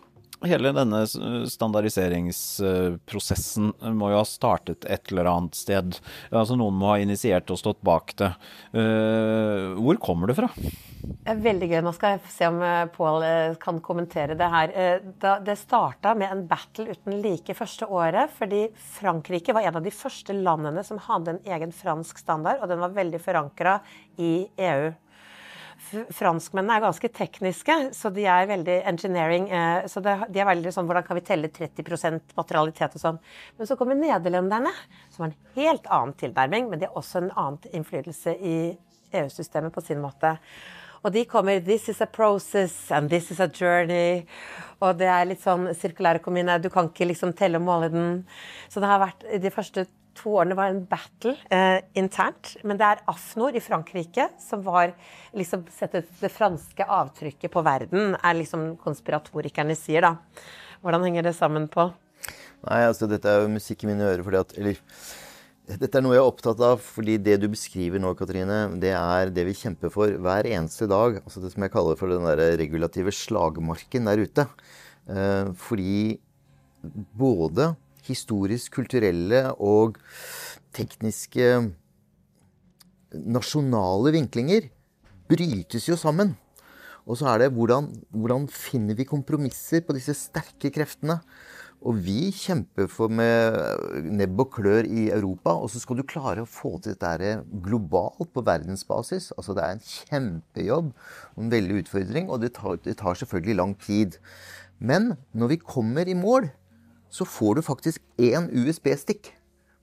hele 0.47 0.73
denne 0.73 1.07
standardiseringsprosessen 1.51 3.73
må 3.97 4.11
jo 4.13 4.19
ha 4.21 4.27
startet 4.29 4.85
et 4.89 5.13
eller 5.13 5.27
annet 5.31 5.55
sted. 5.59 5.99
Altså 6.31 6.57
Noen 6.59 6.75
må 6.81 6.87
ha 6.93 6.99
initiert 7.03 7.51
og 7.53 7.59
stått 7.61 7.81
bak 7.85 8.07
det. 8.21 8.33
Eh, 8.73 9.75
hvor 9.77 9.97
kommer 10.03 10.27
det 10.31 10.37
fra? 10.39 10.49
Veldig 11.25 11.69
gøy. 11.71 11.81
Nå 11.85 11.93
skal 11.97 12.11
jeg 12.17 12.33
se 12.33 12.45
om 12.49 12.59
eh, 12.65 12.93
Pål 12.95 13.23
eh, 13.27 13.57
kan 13.61 13.81
kommentere 13.85 14.35
det 14.39 14.49
her. 14.55 14.67
Det 15.45 15.57
starta 15.61 16.09
med 16.19 16.29
en 16.33 16.47
battle 16.49 16.87
uten 16.95 17.13
like 17.25 17.53
første 17.57 17.85
året, 17.91 18.27
fordi 18.39 18.63
Frankrike 19.01 19.53
var 19.57 19.63
en 19.69 19.79
av 19.81 19.85
de 19.85 19.93
første 19.95 20.33
landene 20.37 20.83
som 20.87 20.99
hadde 21.05 21.31
en 21.35 21.45
egen 21.57 21.73
fransk 21.75 22.15
standard, 22.21 22.57
og 22.61 22.67
den 22.71 22.83
var 22.83 22.97
veldig 22.97 23.21
forankra 23.23 23.73
i 24.21 24.33
EU. 24.57 24.93
Franskmennene 25.91 26.77
er 26.79 26.85
ganske 26.85 27.11
tekniske, 27.15 27.77
så 27.97 28.11
de 28.15 28.25
er 28.31 28.49
veldig 28.51 28.77
engineering. 28.91 29.49
Eh, 29.51 29.87
så 29.91 30.03
de 30.03 30.13
er 30.13 30.49
veldig 30.49 30.73
sånn 30.75 30.89
Hvordan 30.89 31.07
kan 31.07 31.19
vi 31.19 31.25
telle 31.27 31.51
30% 31.53 32.35
materialitet 32.39 32.95
og 32.99 33.03
sånn. 33.03 33.21
Men 33.59 33.71
så 33.71 33.77
kommer 33.79 33.99
nederlenderne, 33.99 34.73
som 35.11 35.25
har 35.25 35.33
en 35.33 35.57
helt 35.59 35.89
annen 35.91 36.15
tilnærming, 36.21 36.71
men 36.71 36.81
de 36.81 36.89
har 36.89 37.01
også 37.01 37.25
en 37.25 37.33
annen 37.35 37.75
innflytelse 37.81 38.37
i 38.39 38.59
EU-systemet 39.21 39.75
på 39.75 39.83
sin 39.85 40.03
måte. 40.03 40.37
Og 41.03 41.13
de 41.13 41.25
kommer 41.25 41.61
'This 41.61 41.89
is 41.89 42.01
a 42.01 42.07
process, 42.07 42.91
and 42.91 43.09
this 43.09 43.31
is 43.31 43.41
a 43.41 43.49
journey'. 43.49 44.27
Og 44.81 44.99
det 44.99 45.07
er 45.07 45.25
litt 45.25 45.43
sånn 45.43 45.69
sirkulærøkonomien 45.75 46.63
Du 46.63 46.69
kan 46.71 46.89
ikke 46.89 47.09
liksom 47.09 47.33
telle 47.37 47.57
og 47.57 47.65
måle 47.65 47.91
den. 47.93 48.27
Så 48.69 48.81
det 48.81 48.89
har 48.89 49.01
vært 49.01 49.43
De 49.43 49.51
første 49.51 49.87
to 50.15 50.35
årene 50.41 50.57
var 50.59 50.73
en 50.73 50.85
battle 50.85 51.37
eh, 51.51 51.81
internt. 51.95 52.57
Men 52.65 52.77
det 52.81 52.87
er 52.87 53.03
AFNOR 53.11 53.57
i 53.57 53.63
Frankrike 53.65 54.29
som 54.43 54.63
var 54.67 54.93
liksom 55.37 55.65
setter 55.73 56.05
det 56.21 56.33
franske 56.33 56.85
avtrykket 56.85 57.53
på 57.53 57.63
verden, 57.65 58.17
er 58.17 58.35
liksom 58.35 58.77
konspiratorikerne 58.83 59.77
sier, 59.79 60.03
da. 60.03 60.17
Hvordan 60.83 61.05
henger 61.05 61.29
det 61.29 61.37
sammen 61.37 61.69
på? 61.69 61.91
Nei, 62.67 62.83
altså 62.85 63.09
dette 63.09 63.29
er 63.29 63.45
jo 63.45 63.53
musikk 63.53 63.85
i 63.85 63.89
mine 63.89 64.05
ører 64.05 64.25
fordi 64.25 64.41
at 64.41 64.51
Eller 64.59 64.81
dette 65.69 65.99
er 65.99 66.03
noe 66.03 66.17
jeg 66.17 66.23
er 66.23 66.31
opptatt 66.31 66.61
av, 66.65 66.81
fordi 66.83 67.17
det 67.23 67.37
du 67.43 67.47
beskriver 67.53 68.03
nå, 68.03 68.15
Katrine, 68.19 68.63
det 68.83 68.91
er 68.97 69.31
det 69.35 69.45
vi 69.47 69.55
kjemper 69.55 69.93
for 69.93 70.11
hver 70.25 70.49
eneste 70.51 70.89
dag. 70.91 71.21
Altså 71.23 71.43
det 71.43 71.53
som 71.53 71.67
jeg 71.67 71.75
kaller 71.75 71.99
for 72.01 72.11
den 72.11 72.27
der 72.27 72.57
regulative 72.59 73.15
slagmarken 73.15 74.11
der 74.11 74.25
ute. 74.25 74.47
Eh, 75.11 75.53
fordi 75.61 76.19
både 77.21 77.75
historisk, 78.07 78.73
kulturelle 78.81 79.51
og 79.61 80.01
tekniske 80.75 81.53
nasjonale 83.11 84.15
vinklinger 84.15 84.71
brytes 85.31 85.87
jo 85.91 85.99
sammen. 85.99 86.35
Og 87.07 87.19
så 87.19 87.31
er 87.31 87.45
det 87.45 87.55
hvordan, 87.55 87.89
hvordan 88.11 88.47
finner 88.53 88.99
vi 88.99 89.09
kompromisser 89.09 89.83
på 89.87 89.97
disse 89.97 90.15
sterke 90.19 90.71
kreftene? 90.75 91.21
Og 91.81 91.97
vi 92.05 92.29
kjemper 92.37 92.91
for 92.93 93.09
med 93.09 93.57
nebb 94.05 94.43
og 94.43 94.51
klør 94.59 94.85
i 94.85 95.07
Europa, 95.09 95.55
og 95.57 95.71
så 95.73 95.81
skal 95.81 95.97
du 95.97 96.05
klare 96.05 96.45
å 96.45 96.49
få 96.49 96.75
til 96.85 96.93
dette 96.93 97.39
globalt 97.65 98.29
på 98.35 98.45
verdensbasis. 98.45 99.31
Altså 99.41 99.57
det 99.57 99.65
er 99.65 99.77
en 99.77 99.85
kjempejobb 99.87 100.91
og 100.93 101.41
en 101.41 101.53
veldig 101.55 101.79
utfordring, 101.81 102.29
og 102.29 102.43
det 102.45 102.53
tar, 102.59 102.77
det 102.85 102.99
tar 103.01 103.17
selvfølgelig 103.17 103.57
lang 103.57 103.75
tid. 103.81 104.21
Men 104.77 105.15
når 105.33 105.55
vi 105.55 105.63
kommer 105.65 106.09
i 106.09 106.19
mål, 106.19 106.51
så 107.11 107.25
får 107.25 107.59
du 107.59 107.65
faktisk 107.67 108.05
én 108.21 108.53
USB-stikk 108.53 109.33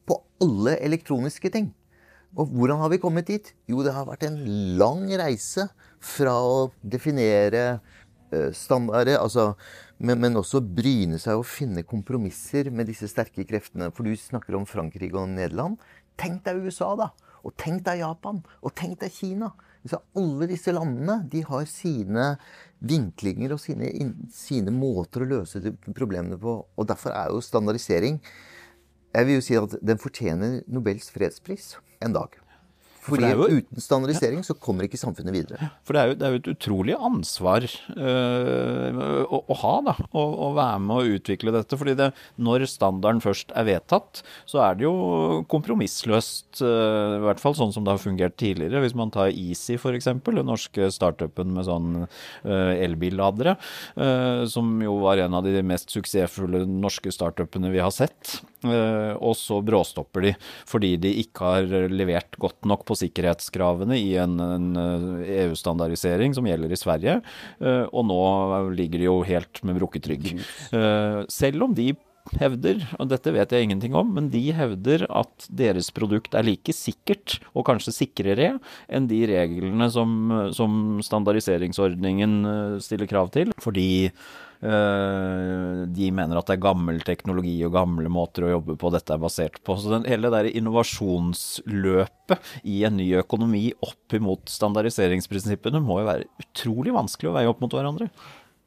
på 0.08 0.22
alle 0.44 0.78
elektroniske 0.86 1.50
ting. 1.52 1.74
Og 2.38 2.54
hvordan 2.54 2.82
har 2.84 2.94
vi 2.94 3.02
kommet 3.02 3.28
dit? 3.28 3.54
Jo, 3.66 3.82
det 3.82 3.96
har 3.96 4.06
vært 4.06 4.28
en 4.28 4.38
lang 4.78 5.08
reise 5.18 5.66
fra 6.04 6.36
å 6.46 6.68
definere 6.86 7.80
eh, 8.30 8.52
standarder, 8.54 9.18
altså, 9.18 9.56
men, 9.98 10.20
men, 10.22 10.38
også 10.38 10.62
bryne 10.62 11.18
seg 11.22 11.40
og 11.40 11.48
finne 11.50 11.86
kompromisser 11.88 12.70
med 12.74 12.90
disse 12.90 13.10
sterke 13.10 13.46
kreftene. 13.50 13.90
For 13.96 14.06
du 14.06 14.14
snakker 14.18 14.58
om 14.58 14.68
Frankrike 14.70 15.18
og 15.18 15.32
Nederland. 15.32 15.80
Tenk 16.20 16.44
deg 16.46 16.62
USA, 16.62 16.92
da. 17.00 17.12
Og 17.46 17.56
tenk 17.58 17.84
deg 17.88 18.04
Japan. 18.04 18.44
Og 18.62 18.76
tenk 18.78 19.00
deg 19.02 19.14
Kina. 19.14 19.52
Så 19.88 20.02
alle 20.20 20.50
disse 20.50 20.74
landene 20.76 21.22
de 21.32 21.42
har 21.48 21.66
sine 21.70 22.34
vinklinger 22.86 23.56
og 23.56 23.62
sine, 23.64 23.90
sine 24.34 24.74
måter 24.76 25.24
å 25.24 25.32
løse 25.32 25.62
problemene 25.88 26.38
på. 26.42 26.60
Og 26.78 26.90
derfor 26.90 27.16
er 27.16 27.34
jo 27.34 27.44
standardisering 27.44 28.22
Jeg 29.16 29.26
vil 29.26 29.40
jo 29.40 29.46
si 29.46 29.56
at 29.58 29.78
den 29.82 29.98
fortjener 29.98 30.60
Nobels 30.68 31.08
fredspris 31.10 31.72
en 32.04 32.14
dag. 32.14 32.36
Fordi 33.08 33.30
jo, 33.32 33.48
uten 33.62 33.82
standardisering 33.82 34.44
så 34.46 34.56
kommer 34.60 34.88
ikke 34.88 35.00
samfunnet 35.00 35.36
videre. 35.36 35.70
For 35.88 35.96
det 35.96 36.02
er 36.02 36.12
jo, 36.12 36.18
det 36.18 36.28
er 36.28 36.34
jo 36.34 36.42
et 36.42 36.50
utrolig 36.54 36.96
ansvar 37.08 37.66
øh, 37.68 39.00
å, 39.24 39.40
å, 39.40 39.58
ha, 39.62 39.74
da. 39.88 39.96
Å, 40.12 40.24
å, 40.48 40.50
være 40.58 40.82
med 40.84 40.96
å 40.98 41.16
utvikle 41.18 41.54
dette. 41.56 41.80
fordi 41.80 41.96
det, 42.00 42.10
når 42.42 42.68
standarden 42.70 43.24
først 43.24 43.54
er 43.58 43.68
vedtatt, 43.70 44.24
så 44.50 44.62
er 44.66 44.78
det 44.78 44.88
jo 44.88 45.44
kompromissløst. 45.52 46.62
Øh, 46.62 47.18
I 47.20 47.24
hvert 47.28 47.44
fall 47.44 47.58
sånn 47.58 47.74
som 47.76 47.88
det 47.88 47.96
har 47.96 48.04
fungert 48.04 48.38
tidligere. 48.40 48.84
Hvis 48.84 48.98
man 48.98 49.14
tar 49.14 49.32
Easy 49.32 49.78
f.eks., 49.80 50.10
den 50.28 50.44
norske 50.46 50.90
startupen 50.94 51.54
med 51.56 51.68
sånn 51.68 52.04
øh, 52.04 52.74
elbilladere, 52.76 53.56
som 54.52 54.70
jo 54.84 54.98
var 55.02 55.20
en 55.22 55.36
av 55.38 55.46
de 55.46 55.62
mest 55.66 55.92
suksessfulle 55.94 56.64
norske 56.68 57.12
startupene 57.14 57.72
vi 57.74 57.82
har 57.82 57.94
sett. 57.94 58.38
og 58.68 59.34
så 59.38 59.60
bråstopper 59.62 60.24
de 60.26 60.32
fordi 60.68 60.96
de 61.02 61.12
ikke 61.22 61.52
har 61.52 61.68
levert 61.92 62.38
godt 62.42 62.66
nok 62.68 62.84
på 62.88 62.97
sikkerhetskravene 62.98 63.98
i 64.00 64.16
en, 64.22 64.40
en 64.42 64.68
EU-standardisering 65.22 66.36
som 66.38 66.48
gjelder 66.50 66.74
i 66.74 66.80
Sverige. 66.80 67.20
Eh, 67.62 67.86
og 67.92 68.08
nå 68.10 68.22
ligger 68.78 69.02
de 69.02 69.10
jo 69.10 69.20
helt 69.28 69.64
med 69.68 69.80
brukket 69.80 70.10
rygg. 70.12 70.34
Eh, 70.74 71.22
selv 71.32 71.68
om 71.68 71.76
de 71.78 71.92
hevder, 72.40 72.82
og 73.00 73.12
dette 73.12 73.34
vet 73.36 73.54
jeg 73.54 73.68
ingenting 73.68 73.96
om, 73.98 74.10
men 74.18 74.32
de 74.34 74.42
hevder 74.56 75.06
at 75.08 75.48
deres 75.50 75.92
produkt 75.96 76.36
er 76.38 76.48
like 76.48 76.76
sikkert, 76.76 77.38
og 77.54 77.68
kanskje 77.70 77.96
sikrere, 77.96 78.50
enn 78.88 79.08
de 79.10 79.22
reglene 79.30 79.90
som, 79.94 80.12
som 80.56 81.00
standardiseringsordningen 81.06 82.36
eh, 82.52 82.76
stiller 82.84 83.10
krav 83.10 83.32
til. 83.36 83.56
Fordi 83.64 83.88
Eh, 84.58 85.82
de 85.94 86.08
mener 86.10 86.40
at 86.40 86.48
det 86.50 86.56
er 86.56 86.64
gammel 86.64 86.98
teknologi 87.06 87.60
og 87.68 87.76
gamle 87.76 88.10
måter 88.10 88.48
å 88.48 88.56
jobbe 88.56 88.74
på 88.82 88.90
dette 88.94 89.14
er 89.14 89.22
basert 89.22 89.60
på. 89.62 89.76
Så 89.78 89.92
den, 89.94 90.08
hele 90.10 90.32
det 90.32 90.34
der 90.34 90.58
innovasjonsløpet 90.58 92.38
i 92.66 92.82
en 92.88 92.98
ny 92.98 93.12
økonomi 93.22 93.70
opp 93.86 94.18
imot 94.18 94.50
standardiseringsprinsippene 94.50 95.82
må 95.84 96.02
jo 96.02 96.10
være 96.10 96.30
utrolig 96.42 96.96
vanskelig 96.96 97.32
å 97.32 97.38
veie 97.38 97.52
opp 97.52 97.62
mot 97.62 97.78
hverandre. 97.78 98.10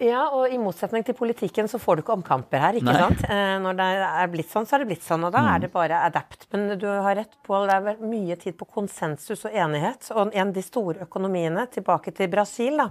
Ja, 0.00 0.23
og 0.33 0.49
i 0.49 0.57
motsetning 0.57 1.04
til 1.04 1.12
politikken 1.16 1.66
så 1.69 1.76
får 1.80 1.99
du 1.99 2.02
ikke 2.02 2.14
omkamper 2.14 2.62
her, 2.62 2.78
ikke 2.78 2.88
Nei. 2.88 3.00
sant. 3.02 3.25
Eh, 3.28 3.57
når 3.61 3.76
det 3.76 3.88
er 4.09 4.30
blitt 4.33 4.49
sånn, 4.49 4.64
så 4.69 4.78
er 4.78 4.83
det 4.83 4.88
blitt 4.95 5.04
sånn, 5.04 5.26
og 5.28 5.35
da 5.35 5.42
mm. 5.45 5.49
er 5.52 5.62
det 5.64 5.71
bare 5.75 6.00
adapt. 6.07 6.47
Men 6.54 6.73
du 6.80 6.87
har 6.88 7.19
rett, 7.19 7.37
Pål, 7.45 7.69
det 7.69 7.76
er 7.76 8.00
mye 8.09 8.38
tid 8.40 8.57
på 8.57 8.69
konsensus 8.78 9.45
og 9.45 9.52
enighet. 9.52 10.09
Og 10.14 10.33
en 10.33 10.49
av 10.49 10.54
de 10.57 10.64
store 10.64 11.04
økonomiene, 11.04 11.66
tilbake 11.75 12.14
til 12.16 12.33
Brasil, 12.33 12.80
da. 12.80 12.88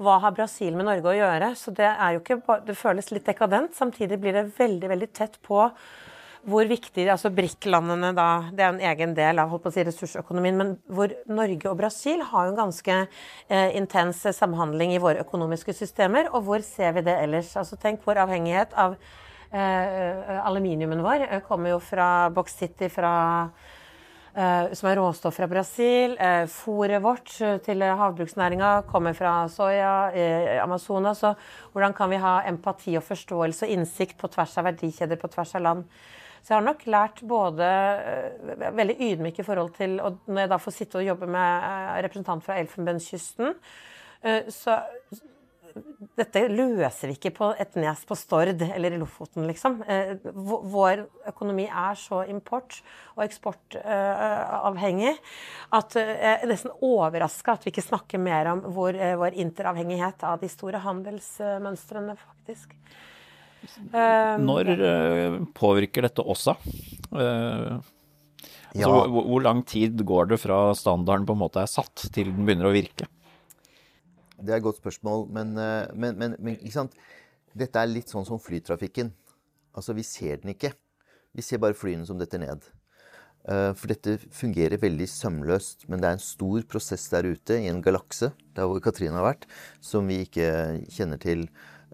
Hva 0.00 0.16
har 0.24 0.36
Brasil 0.36 0.76
med 0.78 0.88
Norge 0.88 1.12
å 1.12 1.16
gjøre? 1.18 1.52
Så 1.58 1.74
det 1.76 1.88
er 1.90 2.16
jo 2.16 2.22
ikke 2.22 2.60
Det 2.64 2.76
føles 2.78 3.12
litt 3.12 3.28
dekadent. 3.28 3.76
Samtidig 3.76 4.20
blir 4.22 4.38
det 4.38 4.48
veldig, 4.56 4.88
veldig 4.94 5.10
tett 5.12 5.36
på 5.44 5.66
hvor 6.48 6.68
viktig 6.68 7.06
altså 7.12 7.30
BRIC-landene 7.34 8.12
da, 8.16 8.26
Det 8.52 8.64
er 8.64 8.72
en 8.72 8.82
egen 8.90 9.14
del 9.16 9.40
av 9.40 9.52
holdt 9.52 9.66
på 9.66 9.72
å 9.72 9.74
si, 9.74 9.84
ressursøkonomien, 9.86 10.56
men 10.58 10.74
hvor 10.88 11.12
Norge 11.28 11.70
og 11.70 11.78
Brasil 11.80 12.22
har 12.30 12.48
jo 12.48 12.54
en 12.54 12.60
ganske 12.62 12.98
eh, 13.04 13.70
intens 13.78 14.24
samhandling 14.36 14.94
i 14.94 15.00
våre 15.02 15.24
økonomiske 15.24 15.76
systemer. 15.76 16.30
Og 16.32 16.46
hvor 16.48 16.64
ser 16.64 16.94
vi 16.96 17.06
det 17.06 17.16
ellers? 17.22 17.54
Altså 17.58 17.78
Tenk 17.80 18.04
vår 18.06 18.22
avhengighet 18.24 18.76
av 18.78 18.96
eh, 19.52 20.38
aluminiumen 20.42 21.04
vår. 21.04 21.26
Eh, 21.28 21.42
kommer 21.46 21.76
jo 21.76 21.82
fra 21.84 22.28
Box 22.34 22.58
City 22.62 22.90
fra 22.92 23.16
Uh, 24.38 24.68
som 24.76 24.86
er 24.86 25.00
råstoff 25.00 25.34
fra 25.34 25.48
Brasil. 25.50 26.12
Uh, 26.14 26.44
Fôret 26.52 27.00
vårt 27.02 27.32
til 27.64 27.80
havbruksnæringa 27.82 28.84
kommer 28.86 29.16
fra 29.16 29.32
soya 29.50 30.12
i 30.14 30.58
Amazonas. 30.62 31.24
Så 31.24 31.32
hvordan 31.72 31.96
kan 31.96 32.12
vi 32.12 32.20
ha 32.22 32.36
empati 32.46 32.94
og 33.00 33.02
forståelse 33.08 33.66
og 33.66 33.72
innsikt 33.74 34.14
på 34.20 34.30
tvers 34.30 34.54
av 34.60 34.68
verdikjeder, 34.68 35.18
på 35.18 35.32
tvers 35.32 35.56
av 35.58 35.64
land? 35.64 35.88
Så 36.42 36.52
jeg 36.52 36.58
har 36.58 36.66
nok 36.66 36.84
lært 36.90 37.22
både 37.28 37.68
uh, 37.68 38.66
veldig 38.78 38.98
ydmyk 39.10 39.40
i 39.40 39.46
forhold 39.46 39.72
til 39.78 39.98
og 40.02 40.20
Når 40.26 40.44
jeg 40.44 40.52
da 40.52 40.60
får 40.62 40.76
sitte 40.76 41.00
og 41.00 41.08
jobbe 41.08 41.30
med 41.30 41.64
uh, 41.64 41.96
representant 42.06 42.44
fra 42.44 42.58
Elfenbenskysten, 42.62 43.56
uh, 44.24 44.52
så 44.52 44.80
dette 46.18 46.40
løser 46.50 47.10
vi 47.10 47.14
ikke 47.14 47.30
på 47.36 47.48
et 47.60 47.76
nes 47.78 48.00
på 48.08 48.16
Stord 48.18 48.62
eller 48.64 48.94
i 48.94 48.98
Lofoten, 48.98 49.44
liksom. 49.46 49.76
Vår 50.72 51.04
økonomi 51.30 51.68
er 51.68 51.98
så 52.00 52.24
import- 52.30 52.80
og 53.14 53.22
eksportavhengig 53.22 55.12
at 55.78 55.98
jeg 56.00 56.32
er 56.32 56.50
nesten 56.50 56.74
overraska 56.74 57.54
at 57.54 57.66
vi 57.66 57.70
ikke 57.70 57.86
snakker 57.86 58.18
mer 58.22 58.50
om 58.54 58.64
vår, 58.74 58.98
vår 59.20 59.38
interavhengighet 59.44 60.24
av 60.26 60.40
de 60.42 60.50
store 60.50 60.82
handelsmønstrene, 60.82 62.16
faktisk. 62.18 62.74
Um, 63.92 64.44
Når 64.46 64.70
uh, 64.80 65.36
påvirker 65.56 66.06
dette 66.06 66.24
også? 66.24 66.54
Uh, 67.12 67.78
ja. 68.74 68.84
altså, 68.84 68.90
hvor, 68.92 69.22
hvor, 69.26 69.44
lang 69.44 69.62
tid 69.66 70.02
går 70.06 70.32
det 70.32 70.40
fra 70.42 70.58
standarden 70.78 71.26
på 71.28 71.36
en 71.36 71.42
måte 71.42 71.62
er 71.62 71.70
satt, 71.70 72.08
til 72.14 72.32
den 72.32 72.48
begynner 72.48 72.70
å 72.70 72.74
virke? 72.74 73.08
Det 74.38 74.52
er 74.52 74.60
et 74.60 74.66
godt 74.66 74.80
spørsmål, 74.80 75.26
men, 75.34 75.54
uh, 75.58 75.86
men, 75.94 76.18
men, 76.20 76.36
men 76.38 76.58
dette 77.58 77.80
er 77.80 77.90
litt 77.90 78.12
sånn 78.12 78.26
som 78.28 78.40
flytrafikken. 78.42 79.12
Altså, 79.76 79.94
vi 79.96 80.06
ser 80.06 80.42
den 80.42 80.54
ikke. 80.54 80.74
Vi 81.36 81.44
ser 81.44 81.62
bare 81.62 81.76
flyene 81.76 82.06
som 82.08 82.20
detter 82.20 82.42
ned. 82.42 82.66
For 83.48 83.88
dette 83.88 84.16
fungerer 84.34 84.80
veldig 84.82 85.06
sømløst, 85.08 85.86
men 85.88 86.02
det 86.02 86.08
er 86.08 86.16
en 86.18 86.20
stor 86.20 86.64
prosess 86.68 87.06
der 87.08 87.30
ute 87.30 87.56
i 87.62 87.70
en 87.70 87.78
galakse, 87.80 88.28
der 88.58 88.66
hvor 88.68 88.82
Katrine 88.84 89.16
har 89.16 89.24
vært, 89.24 89.46
som 89.80 90.10
vi 90.10 90.18
ikke 90.26 90.48
kjenner 90.92 91.22
til. 91.22 91.46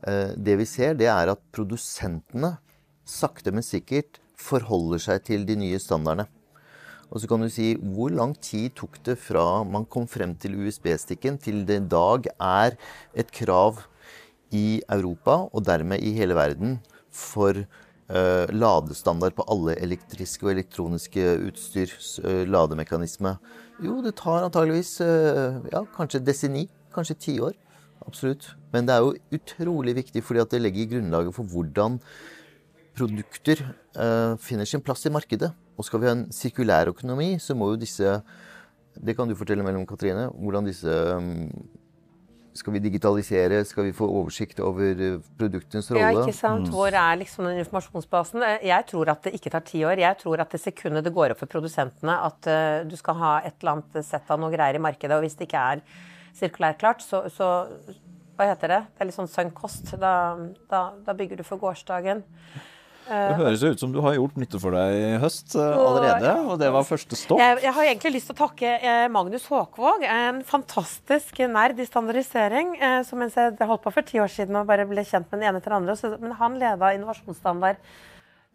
Eh, 0.04 0.34
det 0.36 0.58
vi 0.60 0.66
ser, 0.68 0.96
det 0.98 1.08
er 1.08 1.32
at 1.32 1.42
produsentene 1.54 2.56
sakte, 3.08 3.52
men 3.54 3.64
sikkert 3.64 4.20
forholder 4.40 5.00
seg 5.00 5.24
til 5.28 5.46
de 5.48 5.56
nye 5.60 5.80
standardene. 5.80 6.26
Og 7.12 7.22
så 7.22 7.28
kan 7.30 7.44
du 7.44 7.48
si 7.52 7.74
hvor 7.78 8.10
lang 8.12 8.34
tid 8.42 8.74
tok 8.76 8.98
det 9.06 9.16
fra 9.22 9.62
man 9.68 9.86
kom 9.86 10.08
frem 10.10 10.34
til 10.40 10.56
USB-stikken, 10.64 11.38
til 11.38 11.62
det 11.68 11.78
i 11.78 11.88
dag 11.94 12.28
er 12.42 12.76
et 13.14 13.30
krav 13.32 13.84
i 14.54 14.82
Europa, 14.90 15.44
og 15.52 15.64
dermed 15.66 16.02
i 16.02 16.14
hele 16.16 16.34
verden, 16.34 16.78
for 17.14 17.54
uh, 17.54 18.46
ladestandard 18.50 19.36
på 19.38 19.46
alle 19.52 19.76
elektriske 19.84 20.48
og 20.48 20.54
elektroniske 20.56 21.28
utstyrs 21.46 22.16
uh, 22.24 22.42
lademekanisme? 22.50 23.36
Jo, 23.84 24.00
det 24.02 24.16
tar 24.18 24.48
antageligvis 24.48 24.96
uh, 25.04 25.62
ja, 25.70 25.84
kanskje 25.94 26.24
desini, 26.26 26.66
kanskje 26.94 27.20
tiår. 27.28 27.54
Absolutt. 28.08 28.50
Men 28.72 28.88
det 28.88 28.94
er 28.94 29.04
jo 29.04 29.14
utrolig 29.38 29.94
viktig 30.00 30.22
fordi 30.24 30.42
at 30.42 30.54
det 30.54 30.62
legger 30.62 30.90
grunnlaget 30.96 31.36
for 31.36 31.48
hvordan 31.50 32.00
produkter 32.94 33.62
uh, 33.98 34.34
finner 34.38 34.68
sin 34.68 34.82
plass 34.84 35.06
i 35.08 35.12
markedet. 35.14 35.50
Og 35.74 35.86
skal 35.86 36.02
vi 36.02 36.10
ha 36.10 36.14
en 36.14 36.28
sirkulær 36.32 36.92
økonomi, 36.92 37.34
så 37.42 37.56
må 37.58 37.72
jo 37.72 37.80
disse 37.80 38.20
Det 38.94 39.16
kan 39.16 39.26
du 39.26 39.34
fortelle 39.34 39.64
mellom 39.66 39.86
Katrine. 39.86 40.28
Hvordan 40.30 40.68
disse 40.68 40.86
um, 41.18 41.48
skal 42.54 42.76
vi 42.76 42.82
digitalisere? 42.84 43.64
Skal 43.66 43.88
vi 43.88 43.92
få 43.96 44.06
oversikt 44.06 44.60
over 44.62 44.92
eh, 44.94 45.16
produktenes 45.38 45.90
rolle? 45.90 46.04
Ja, 46.04 46.22
ikke 46.22 46.36
sant. 46.36 46.68
Mm. 46.68 46.74
Hvor 46.76 46.94
er 46.94 47.18
liksom 47.18 47.48
den 47.48 47.58
informasjonsbasen? 47.64 48.44
Eh, 48.46 48.68
jeg 48.70 48.86
tror 48.92 49.10
at 49.10 49.26
det 49.26 49.34
ikke 49.34 49.50
tar 49.50 49.64
ti 49.66 49.82
år. 49.82 49.98
Jeg 49.98 50.20
tror 50.20 50.44
at 50.44 50.54
det 50.54 50.62
sekundet 50.62 51.02
det 51.02 51.14
går 51.16 51.34
opp 51.34 51.42
for 51.42 51.50
produsentene 51.50 52.14
at 52.28 52.46
uh, 52.46 52.86
du 52.86 52.94
skal 53.00 53.18
ha 53.18 53.32
et 53.42 53.58
eller 53.58 53.74
annet 53.74 54.06
sett 54.06 54.30
av 54.30 54.38
noe 54.38 54.54
greier 54.54 54.78
i 54.78 54.84
markedet, 54.86 55.16
og 55.16 55.26
hvis 55.26 55.34
det 55.40 55.48
ikke 55.48 55.64
er 55.74 55.82
sirkulærklart, 56.38 57.02
så, 57.04 57.24
så 57.32 57.50
Hva 58.34 58.48
heter 58.50 58.72
det? 58.72 58.82
Det 58.90 59.02
er 59.04 59.10
litt 59.10 59.16
sånn 59.16 59.30
sunk 59.30 59.54
cost. 59.54 59.92
Da, 60.00 60.14
da, 60.70 60.86
da 61.06 61.14
bygger 61.14 61.38
du 61.38 61.44
for 61.46 61.60
gårsdagen. 61.62 62.24
Det 63.04 63.36
høres 63.36 63.60
ut 63.60 63.82
som 63.82 63.90
du 63.92 63.98
har 64.00 64.14
gjort 64.16 64.38
nytte 64.40 64.58
for 64.60 64.72
deg 64.72 64.94
i 64.96 65.08
høst 65.20 65.52
eh, 65.60 65.76
allerede, 65.76 66.30
og 66.48 66.56
det 66.62 66.70
var 66.72 66.86
første 66.88 67.18
stopp. 67.20 67.42
Jeg, 67.42 67.58
jeg 67.66 67.76
har 67.76 67.88
egentlig 67.90 68.12
lyst 68.14 68.30
til 68.30 68.36
å 68.36 68.38
takke 68.38 68.70
eh, 68.78 69.04
Magnus 69.12 69.44
Håkvåg, 69.52 70.06
en 70.08 70.40
fantastisk 70.48 71.42
nerd 71.52 71.82
i 71.82 71.86
standardisering. 71.88 72.72
Eh, 72.80 72.96
som 73.04 73.20
mens 73.20 73.36
jeg 73.36 73.58
holdt 73.60 73.84
på 73.84 73.92
for 73.92 74.08
ti 74.08 74.22
år 74.24 74.32
siden 74.32 74.56
og 74.56 74.70
bare 74.70 74.88
ble 74.88 75.04
kjent 75.04 75.28
med 75.28 75.42
den 75.42 75.50
ene 75.50 75.60
etter 75.60 75.74
den 75.74 75.84
andre. 75.84 76.16
men 76.24 76.36
han 76.40 76.58
leda 76.62 76.94
innovasjonsstandard 76.96 77.82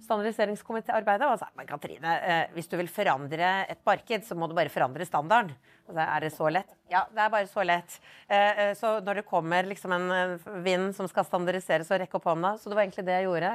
standardiseringskomitéarbeidet 0.05 1.27
og 1.27 1.39
sa 1.41 1.49
men 1.57 1.67
Katrine, 1.69 2.13
hvis 2.55 2.69
du 2.71 2.77
vil 2.79 2.89
forandre 2.91 3.49
et 3.69 3.81
marked, 3.85 4.23
så 4.25 4.37
må 4.37 4.47
du 4.47 4.55
bare 4.57 4.71
forandre 4.73 5.05
standarden. 5.07 5.53
Er 5.97 6.21
det 6.21 6.29
så 6.35 6.49
lett? 6.53 6.69
Ja, 6.89 7.03
det 7.13 7.23
er 7.23 7.31
bare 7.33 7.47
så 7.49 7.63
lett. 7.65 7.97
Eh, 8.27 8.59
eh, 8.59 8.71
så 8.77 8.99
når 9.01 9.21
det 9.21 9.25
kommer 9.29 9.65
liksom 9.65 9.93
en 9.95 10.37
vind 10.63 10.93
som 10.95 11.09
skal 11.09 11.25
standardiseres, 11.25 11.87
så 11.89 11.97
rekk 11.97 12.13
opp 12.19 12.29
hånda. 12.29 12.55
Så 12.59 12.69
det 12.69 12.77
var 12.77 12.85
egentlig 12.85 13.05
det 13.07 13.17
jeg 13.17 13.27
gjorde. 13.27 13.51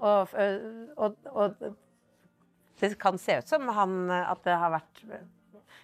Og, 0.00 0.36
og, 0.96 1.16
og 1.32 1.72
det 2.80 2.92
kan 3.00 3.18
se 3.20 3.40
ut 3.40 3.48
som 3.48 3.68
han, 3.74 3.98
at 4.10 4.44
det 4.44 4.60
har 4.60 4.76
vært 4.76 5.04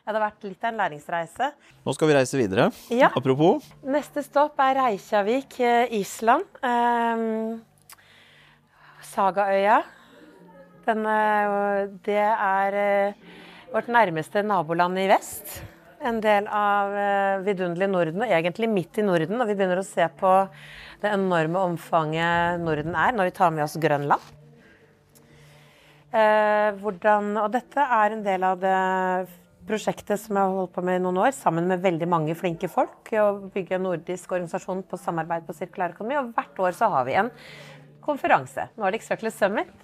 Ja, 0.05 0.13
det 0.13 0.19
har 0.19 0.27
vært 0.27 0.45
litt 0.45 0.65
av 0.65 0.75
en 0.75 0.81
læringsreise. 0.83 1.47
Nå 1.87 1.93
skal 1.97 2.11
vi 2.11 2.17
reise 2.19 2.37
videre. 2.37 2.69
Ja. 2.93 3.09
Apropos. 3.17 3.65
Neste 3.89 4.21
stopp 4.27 4.61
er 4.61 4.77
Reykjavik, 4.83 5.57
eh, 5.65 5.95
Island. 5.97 6.45
Um, 6.61 7.63
Sagaøya. 9.15 9.81
Den, 10.85 11.07
eh, 11.09 11.89
det 12.05 12.21
er 12.21 12.77
eh, 12.77 13.15
vårt 13.73 13.89
nærmeste 13.89 14.43
naboland 14.45 15.01
i 15.01 15.09
vest. 15.09 15.63
En 16.05 16.19
del 16.21 16.49
av 16.53 16.93
eh, 16.93 17.45
vidunderlig 17.47 17.89
Norden, 17.89 18.25
og 18.25 18.33
egentlig 18.37 18.69
midt 18.69 19.01
i 19.01 19.07
Norden. 19.07 19.41
Og 19.41 19.49
vi 19.49 19.57
begynner 19.57 19.81
å 19.81 19.87
se 19.87 20.05
på 20.21 20.33
det 21.01 21.13
enorme 21.13 21.63
omfanget 21.71 22.61
Norden 22.61 22.97
er, 22.97 23.17
når 23.17 23.31
vi 23.31 23.37
tar 23.39 23.55
med 23.55 23.65
oss 23.67 23.79
Grønland. 23.81 24.33
Hvordan, 26.15 27.33
og 27.43 27.49
dette 27.51 27.83
er 27.91 28.13
en 28.15 28.21
del 28.23 28.45
av 28.47 28.61
det 28.63 28.75
prosjektet 29.67 30.21
som 30.23 30.37
jeg 30.39 30.47
har 30.47 30.53
holdt 30.61 30.71
på 30.77 30.85
med 30.87 31.01
i 31.01 31.03
noen 31.03 31.19
år, 31.25 31.33
sammen 31.35 31.67
med 31.67 31.83
veldig 31.83 32.07
mange 32.07 32.37
flinke 32.39 32.71
folk. 32.71 33.11
Å 33.11 33.51
bygge 33.51 33.75
en 33.75 33.89
nordisk 33.89 34.37
organisasjon 34.37 34.85
på 34.87 35.01
samarbeid 35.01 35.49
på 35.49 35.57
sirkulærøkonomi. 35.59 36.21
Og 36.21 36.31
hvert 36.37 36.63
år 36.69 36.79
så 36.79 36.93
har 36.93 37.09
vi 37.09 37.19
en 37.19 37.33
konferanse. 38.07 38.69
Nordic 38.79 39.09
Circular 39.09 39.35
Summit. 39.35 39.84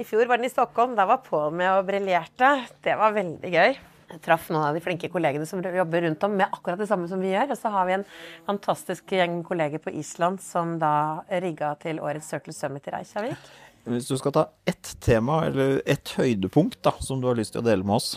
I 0.00 0.04
fjor 0.04 0.26
var 0.26 0.40
den 0.40 0.48
i 0.48 0.52
Stockholm. 0.52 0.94
Da 0.96 1.06
var 1.06 1.22
Pål 1.26 1.52
med 1.56 1.72
og 1.76 1.86
briljerte. 1.88 2.52
Det 2.84 2.94
var 2.98 3.12
veldig 3.16 3.50
gøy. 3.52 3.74
Jeg 4.12 4.20
traff 4.24 4.50
noen 4.52 4.66
av 4.66 4.76
de 4.76 4.82
flinke 4.84 5.08
kollegene 5.12 5.46
som 5.48 5.62
jobber 5.64 6.04
rundt 6.04 6.24
om 6.26 6.34
med 6.36 6.52
akkurat 6.52 6.80
det 6.80 6.88
samme 6.90 7.08
som 7.08 7.20
vi 7.20 7.30
gjør. 7.32 7.54
Og 7.54 7.60
så 7.60 7.72
har 7.72 7.88
vi 7.88 7.96
en 7.96 8.06
fantastisk 8.48 9.12
gjeng 9.16 9.40
kolleger 9.46 9.80
på 9.80 9.92
Island 9.96 10.40
som 10.44 10.78
da 10.80 11.22
rigga 11.42 11.74
til 11.80 12.00
årets 12.00 12.28
Circle 12.28 12.56
Summit 12.56 12.88
i 12.88 12.96
Reykjavik. 12.96 13.52
Hvis 13.88 14.08
du 14.08 14.14
skal 14.20 14.34
ta 14.36 14.44
ett 14.68 14.92
tema, 15.02 15.40
eller 15.48 15.80
ett 15.90 16.12
høydepunkt, 16.14 16.78
da, 16.86 16.92
som 17.02 17.20
du 17.20 17.26
har 17.26 17.38
lyst 17.38 17.56
til 17.56 17.64
å 17.64 17.66
dele 17.66 17.82
med 17.82 17.98
oss? 17.98 18.14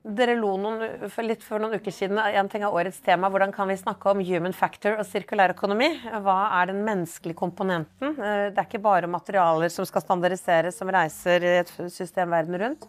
Dere 0.00 0.32
lo 0.32 0.54
noen, 0.56 1.08
for 1.12 1.26
litt 1.26 1.42
for 1.44 1.60
noen 1.60 1.76
uker 1.76 1.92
siden 1.92 2.16
en 2.16 2.48
ting 2.48 2.62
av 2.64 2.72
årets 2.72 3.02
tema. 3.04 3.28
Hvordan 3.28 3.50
kan 3.52 3.68
vi 3.68 3.76
snakke 3.76 4.08
om 4.08 4.22
human 4.24 4.54
factor 4.56 4.96
og 4.96 5.04
sirkulær 5.04 5.52
økonomi? 5.52 5.90
Hva 6.24 6.36
er 6.56 6.70
den 6.70 6.80
menneskelige 6.86 7.36
komponenten? 7.36 8.14
Eh, 8.16 8.46
det 8.48 8.56
er 8.56 8.64
ikke 8.64 8.80
bare 8.86 9.10
materialer 9.12 9.68
som 9.68 9.84
skal 9.88 10.06
standardiseres, 10.06 10.78
som 10.80 10.88
reiser 10.88 11.44
i 11.44 11.52
et 11.58 11.74
system 11.92 12.32
verden 12.32 12.56
rundt. 12.62 12.88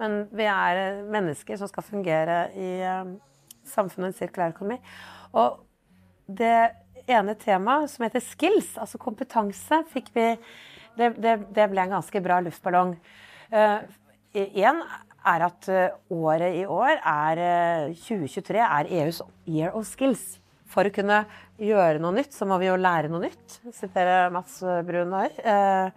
Men 0.00 0.26
vi 0.36 0.44
er 0.52 1.00
mennesker 1.08 1.56
som 1.56 1.68
skal 1.70 1.86
fungere 1.86 2.42
i 2.52 2.70
samfunnets 3.68 4.20
sirkulær 4.20 4.52
økonomi. 4.52 4.76
Og 5.32 5.62
det 6.28 6.74
ene 7.08 7.36
temaet, 7.40 7.88
som 7.92 8.04
heter 8.04 8.24
skills, 8.24 8.74
altså 8.76 9.00
kompetanse, 9.00 9.84
fikk 9.92 10.12
vi 10.16 10.34
Det, 10.98 11.14
det, 11.22 11.36
det 11.54 11.68
ble 11.70 11.84
en 11.86 11.92
ganske 11.94 12.20
bra 12.20 12.40
luftballong. 12.42 12.96
Én 14.34 14.80
uh, 14.82 14.96
er 15.26 15.44
at 15.46 15.70
uh, 15.70 15.96
året 16.16 16.60
i 16.62 16.64
år 16.64 17.00
er 17.00 17.42
2023 17.98 18.62
er 18.64 18.90
EUs 19.00 19.20
year 19.48 19.74
of 19.76 19.88
skills. 19.88 20.38
For 20.70 20.86
å 20.86 20.94
kunne 20.94 21.24
gjøre 21.58 21.98
noe 21.98 22.14
nytt, 22.14 22.32
så 22.32 22.46
må 22.46 22.60
vi 22.62 22.68
jo 22.68 22.78
lære 22.78 23.10
noe 23.10 23.24
nytt. 23.24 23.56
Siterer 23.74 24.30
Mats 24.30 24.60
Brun 24.86 25.16
her. 25.18 25.96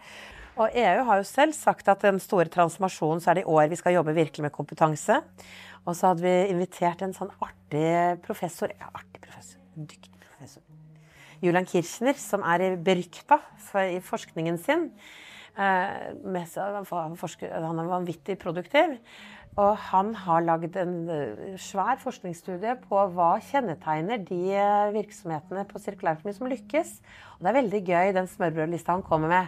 Og 0.58 0.74
EU 0.78 1.04
har 1.08 1.20
jo 1.20 1.26
selv 1.26 1.54
sagt 1.58 1.88
at 1.90 2.02
den 2.06 2.20
store 2.22 2.50
transformasjonen 2.54 3.22
så 3.22 3.32
er 3.32 3.40
det 3.40 3.46
i 3.46 3.54
år 3.54 3.70
vi 3.72 3.78
skal 3.78 3.96
jobbe 3.96 4.14
virkelig 4.18 4.46
med 4.46 4.54
kompetanse. 4.54 5.20
Og 5.84 5.98
så 5.98 6.12
hadde 6.12 6.26
vi 6.26 6.54
invitert 6.54 7.02
en 7.04 7.16
sånn 7.16 7.32
artig 7.44 8.22
professor 8.26 8.72
Ja, 8.74 8.90
artig 8.94 9.22
professor. 9.24 9.60
En 9.78 9.90
Dyktig 9.90 10.14
professor. 10.22 10.62
Julian 11.44 11.68
Kirchner, 11.68 12.16
som 12.16 12.46
er 12.48 12.78
berykta 12.80 13.42
i 13.90 14.00
forskningen 14.04 14.60
sin. 14.62 14.92
Eh, 15.54 16.14
han 16.18 17.80
er 17.80 17.92
vanvittig 17.92 18.38
produktiv. 18.42 18.98
Og 19.54 19.76
han 19.92 20.16
har 20.18 20.42
lagd 20.42 20.78
en 20.82 20.94
eh, 21.14 21.58
svær 21.62 22.00
forskningsstudie 22.02 22.74
på 22.88 23.04
hva 23.14 23.36
kjennetegner 23.52 24.24
de 24.26 24.40
eh, 24.58 24.94
virksomhetene 24.96 25.68
på 25.70 25.82
sirkulærøkonomi 25.84 26.34
som 26.34 26.50
lykkes. 26.50 26.96
Og 27.38 27.44
det 27.44 27.52
er 27.52 27.60
veldig 27.60 27.84
gøy, 27.86 28.14
den 28.18 28.32
smørbrødlista 28.32 28.98
han 28.98 29.06
kommer 29.06 29.30
med. 29.30 29.46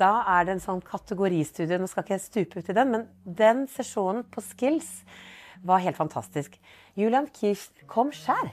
Da 0.00 0.10
er 0.32 0.46
det 0.46 0.54
en 0.56 0.62
sånn 0.62 0.80
kategoristudie. 0.82 1.78
Nå 1.78 1.86
skal 1.90 2.06
ikke 2.06 2.16
jeg 2.16 2.24
stupe 2.24 2.62
ut 2.62 2.70
i 2.72 2.74
den, 2.74 2.94
men 2.94 3.04
den 3.22 3.66
sesjonen 3.70 4.24
på 4.32 4.42
Skills 4.42 4.88
var 5.66 5.82
helt 5.84 5.98
fantastisk. 5.98 6.56
Julian 6.98 7.28
Kirch 7.34 7.68
kom 7.90 8.10
sjæl. 8.14 8.50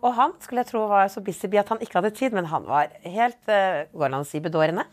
Og 0.00 0.16
han 0.16 0.34
skulle 0.40 0.64
jeg 0.64 0.70
tro 0.72 0.86
var 0.90 1.10
så 1.12 1.22
busy 1.24 1.50
at 1.60 1.70
han 1.72 1.80
ikke 1.84 1.98
hadde 2.00 2.14
tid, 2.16 2.34
men 2.36 2.48
han 2.48 2.66
var 2.68 2.92
helt 3.04 3.40
uh, 3.52 3.86
Går 3.92 4.06
det 4.06 4.14
an 4.14 4.24
å 4.24 4.28
si 4.28 4.40
bedårende? 4.42 4.86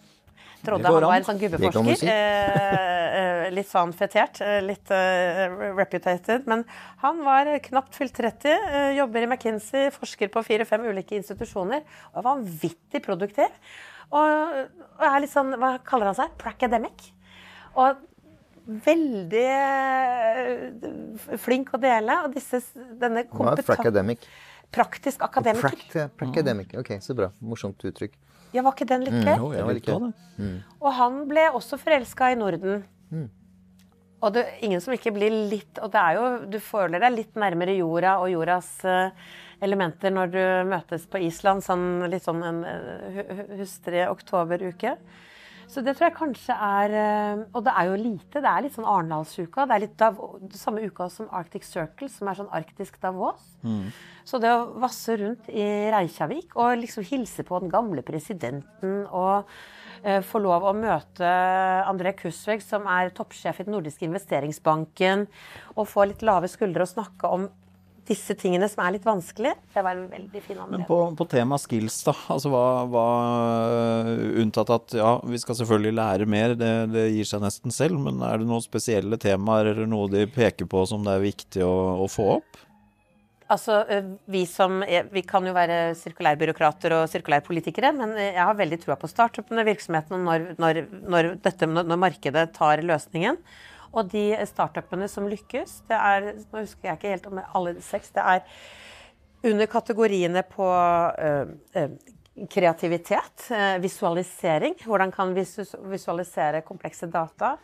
Trodde 0.65 0.89
han 0.89 1.03
var 1.05 1.19
en 1.19 1.25
sånn 1.27 1.37
gubbeforsker. 1.39 1.99
Si. 2.01 2.07
Eh, 2.09 3.43
litt 3.53 3.69
sånn 3.69 3.91
fetert, 3.95 4.39
litt 4.65 4.89
reputated. 5.77 6.47
Men 6.49 6.63
han 7.03 7.21
var 7.23 7.51
knapt 7.63 7.95
fylt 7.95 8.17
30, 8.17 8.97
jobber 8.97 9.23
i 9.23 9.29
McKinsey, 9.29 9.91
forsker 9.93 10.31
på 10.33 10.41
fire-fem 10.47 10.87
ulike 10.89 11.15
institusjoner 11.19 11.85
og 11.85 12.19
er 12.19 12.25
vanvittig 12.25 13.03
produktiv. 13.05 13.53
Og, 14.09 14.59
og 14.97 15.05
er 15.07 15.21
litt 15.23 15.33
sånn 15.33 15.53
Hva 15.61 15.75
kaller 15.85 16.09
han 16.09 16.17
seg? 16.17 16.33
Pracademic. 16.41 17.05
Og 17.77 18.01
veldig 18.67 19.47
flink 21.39 21.73
å 21.75 21.79
dele. 21.81 22.21
Og 22.25 22.35
disse, 22.35 22.61
denne 22.99 23.25
kompetansen 23.31 24.19
Praktisk 24.71 25.21
akademiker. 25.23 25.75
Prakt, 25.91 26.17
pracademic. 26.19 26.73
Ok, 26.77 26.97
så 27.01 27.15
bra. 27.17 27.31
Morsomt 27.39 27.83
uttrykk. 27.87 28.17
Ja, 28.55 28.63
var 28.63 28.75
ikke 28.75 28.87
den 28.89 29.03
litt 29.07 29.17
gøy? 29.17 29.33
Mm, 29.33 29.41
jo, 29.41 29.49
jeg 29.55 29.77
likte 29.79 29.97
det. 30.03 30.11
Mm. 30.37 30.55
Og 30.79 30.93
han 30.97 31.17
ble 31.29 31.49
også 31.57 31.79
forelska 31.81 32.31
i 32.33 32.37
Norden. 32.39 32.83
Mm. 33.11 33.27
Og 34.17 34.33
det 34.33 34.43
er 34.43 34.63
ingen 34.65 34.81
som 34.81 34.95
ikke 34.95 35.13
blir 35.13 35.29
litt 35.51 35.77
Og 35.77 35.91
det 35.93 35.99
er 36.01 36.15
jo 36.17 36.23
Du 36.49 36.55
føler 36.57 37.03
deg 37.03 37.13
litt 37.13 37.35
nærmere 37.37 37.75
jorda 37.77 38.15
og 38.17 38.31
jordas 38.31 38.71
uh, 38.81 39.11
elementer 39.61 40.09
når 40.13 40.31
du 40.33 40.41
møtes 40.71 41.05
på 41.09 41.21
Island 41.21 41.61
sånn 41.65 42.07
litt 42.09 42.25
sånn 42.25 42.41
en 42.45 42.59
hustrig 43.57 44.03
oktoberuke. 44.05 44.91
Så 45.67 45.83
det 45.83 45.97
tror 45.97 46.07
jeg 46.07 46.15
kanskje 46.15 46.55
er 46.55 46.93
eh, 46.95 47.41
Og 47.51 47.63
det 47.65 47.73
er 47.75 47.89
jo 47.89 47.97
lite. 47.99 48.39
Det 48.39 48.49
er 48.49 48.63
litt 48.63 48.75
sånn 48.75 48.87
Arendalsuka. 48.87 49.65
Det 49.67 49.75
er 49.75 49.83
litt 49.83 49.97
Dav 49.99 50.19
samme 50.55 50.85
uka 50.87 51.09
som 51.11 51.27
Arctic 51.35 51.67
Circle, 51.67 52.07
som 52.11 52.29
er 52.29 52.39
sånn 52.39 52.53
arktisk 52.55 52.99
Davos. 53.03 53.43
Mm. 53.67 53.89
Så 54.27 54.39
det 54.43 54.53
å 54.53 54.69
vasse 54.81 55.17
rundt 55.19 55.49
i 55.51 55.65
Reykjavik 55.93 56.55
og 56.59 56.79
liksom 56.81 57.05
hilse 57.07 57.45
på 57.47 57.59
den 57.63 57.71
gamle 57.71 58.03
presidenten 58.05 59.05
og 59.05 59.47
uh, 59.47 60.21
få 60.25 60.41
lov 60.43 60.65
å 60.67 60.75
møte 60.75 61.29
André 61.87 62.11
Kusveg, 62.19 62.63
som 62.63 62.87
er 62.91 63.13
toppsjef 63.15 63.61
i 63.61 63.67
den 63.67 63.75
nordiske 63.77 64.07
investeringsbanken, 64.07 65.27
og 65.75 65.87
få 65.87 66.09
litt 66.11 66.25
lave 66.27 66.51
skuldre 66.51 66.83
og 66.83 66.91
snakke 66.91 67.31
om 67.37 67.47
disse 68.07 68.35
tingene 68.39 68.67
som 68.71 68.83
er 68.85 68.95
litt 68.95 69.07
vanskelig. 69.07 69.53
Det 69.73 69.83
var 69.83 69.97
en 69.97 70.07
veldig 70.11 70.41
fin 70.43 70.57
anledning. 70.57 70.83
Men 70.83 70.87
på, 70.89 70.99
på 71.19 71.27
tema 71.31 71.59
skills, 71.61 71.99
da. 72.07 72.13
Altså 72.33 72.51
hva, 72.53 72.63
hva, 72.91 73.07
Unntatt 74.41 74.71
at 74.75 74.95
ja, 74.97 75.11
vi 75.27 75.39
skal 75.41 75.59
selvfølgelig 75.59 75.97
lære 75.97 76.29
mer, 76.29 76.55
det, 76.59 76.71
det, 76.93 77.07
gir 77.15 77.27
seg 77.27 77.43
nesten 77.43 77.73
selv. 77.75 77.99
Men 78.03 78.23
er 78.25 78.41
det 78.41 78.47
noen 78.49 78.63
spesielle 78.63 79.19
temaer 79.21 79.73
eller 79.73 79.89
noe 79.89 80.11
de 80.11 80.25
peker 80.31 80.69
på 80.69 80.85
som 80.89 81.03
det 81.05 81.17
er 81.17 81.27
viktig 81.27 81.65
å, 81.67 81.75
å 82.05 82.09
få 82.11 82.31
opp? 82.39 82.63
Altså, 83.47 83.79
eh, 83.87 84.11
vi, 84.27 84.43
som, 84.49 84.81
vi 85.11 85.23
kan 85.23 85.45
jo 85.47 85.55
være 85.55 85.95
sirkulærbyråkrater 86.01 86.97
og 86.97 87.07
sirkulærpolitikere, 87.11 87.93
men 87.95 88.11
jeg 88.19 88.43
har 88.43 88.59
veldig 88.59 88.81
trua 88.81 88.97
på 88.99 89.07
startupene, 89.11 89.63
virksomhetene, 89.67 90.19
når, 90.25 90.51
når, 90.59 90.83
når, 91.07 91.31
dette, 91.45 91.69
når 91.71 92.05
markedet 92.07 92.49
tar 92.57 92.83
løsningen. 92.83 93.39
Og 93.93 94.09
de 94.11 94.25
startupene 94.49 95.07
som 95.11 95.27
lykkes, 95.29 95.81
det 95.89 95.97
er 95.97 96.27
Nå 96.51 96.63
husker 96.63 96.89
jeg 96.89 96.99
ikke 96.99 97.15
helt 97.15 97.29
om 97.29 97.41
alle 97.45 97.77
seks. 97.83 98.11
Det 98.15 98.23
er 98.23 98.43
under 99.47 99.69
kategoriene 99.69 100.43
på 100.49 100.65
uh, 100.67 101.51
uh, 101.77 102.47
kreativitet, 102.51 103.47
uh, 103.51 103.77
visualisering. 103.83 104.75
Hvordan 104.85 105.13
kan 105.13 105.35
vi 105.35 105.45
visualisere 105.93 106.65
komplekse 106.67 107.09
data? 107.11 107.57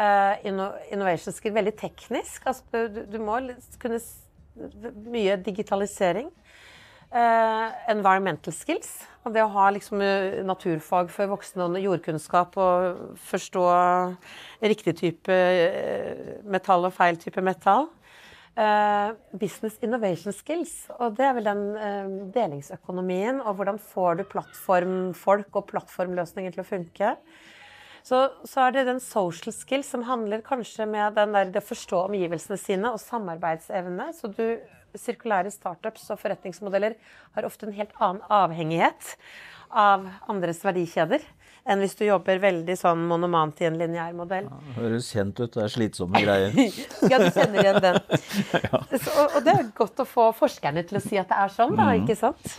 innovation 0.00 1.34
skill, 1.34 1.52
veldig 1.52 1.74
teknisk. 1.76 2.46
Altså, 2.48 2.62
du, 2.88 3.02
du, 3.10 3.18
må 3.20 3.34
kunne 3.82 3.98
Mye 5.10 5.36
digitalisering. 5.44 6.30
Uh, 7.10 7.72
environmental 7.90 8.54
skills. 8.54 9.00
Og 9.26 9.34
det 9.34 9.42
å 9.42 9.50
ha 9.50 9.66
liksom, 9.74 10.00
eh, 10.00 10.40
naturfag 10.46 11.10
for 11.10 11.28
voksne 11.28 11.66
og 11.66 11.76
jordkunnskap 11.82 12.54
og 12.56 13.16
forstå 13.18 13.64
riktig 14.62 14.94
type 14.96 15.34
eh, 15.34 16.38
metall 16.46 16.86
og 16.86 16.94
feil 16.94 17.18
type 17.20 17.42
metall. 17.42 17.90
Uh, 18.54 19.14
business 19.34 19.76
innovation 19.82 20.32
skills. 20.32 20.86
Og 21.00 21.18
det 21.18 21.26
er 21.26 21.34
vel 21.36 21.50
den 21.50 21.60
uh, 21.74 22.08
delingsøkonomien. 22.34 23.42
Og 23.42 23.58
hvordan 23.58 23.78
får 23.90 24.20
du 24.20 24.24
plattformfolk 24.30 25.60
og 25.60 25.68
plattformløsninger 25.70 26.54
til 26.54 26.62
å 26.62 26.68
funke. 26.70 27.14
Så, 28.06 28.20
så, 28.48 28.66
er 28.66 28.74
det 28.74 28.86
den 28.88 29.00
social 29.02 29.54
skill 29.54 29.84
som 29.86 30.04
handler 30.08 30.44
kanskje 30.44 30.86
med 30.88 31.18
der, 31.18 31.50
det 31.52 31.62
å 31.62 31.68
forstå 31.68 32.04
omgivelsene 32.08 32.58
sine 32.60 32.92
og 32.94 33.00
samarbeidsevne. 33.02 34.10
Så 34.16 34.32
du 34.32 34.44
sirkulære 34.98 35.52
startups 35.54 36.08
og 36.10 36.20
forretningsmodeller 36.22 36.96
har 37.36 37.46
ofte 37.46 37.68
en 37.68 37.76
helt 37.76 37.92
annen 38.00 38.24
avhengighet 38.32 39.14
av 39.70 40.08
andres 40.30 40.64
verdikjeder. 40.66 41.22
Enn 41.68 41.82
hvis 41.82 41.96
du 41.98 42.04
jobber 42.06 42.40
veldig 42.42 42.76
sånn 42.78 43.02
monomant 43.08 43.60
i 43.60 43.66
en 43.68 43.76
lineær 43.80 44.14
modell. 44.16 44.48
Ja, 44.48 44.74
høres 44.78 45.10
kjent 45.12 45.40
ut. 45.40 45.52
Det 45.54 45.64
er 45.64 45.72
slitsomme 45.72 46.22
greier. 46.24 46.56
ja, 47.12 47.20
du 47.20 47.28
kjenner 47.28 47.62
igjen 47.62 47.80
den. 47.84 47.98
ja. 48.66 48.82
Så, 48.94 49.14
og, 49.26 49.38
det 49.46 49.54
er 49.54 49.70
godt 49.76 50.02
å 50.02 50.06
få 50.08 50.30
forskerne 50.36 50.84
til 50.88 51.00
å 51.00 51.04
si 51.04 51.20
at 51.20 51.30
det 51.30 51.40
er 51.44 51.54
sånn, 51.54 51.76
da, 51.76 51.90
mm. 51.90 52.04
ikke 52.04 52.18
sant? 52.18 52.54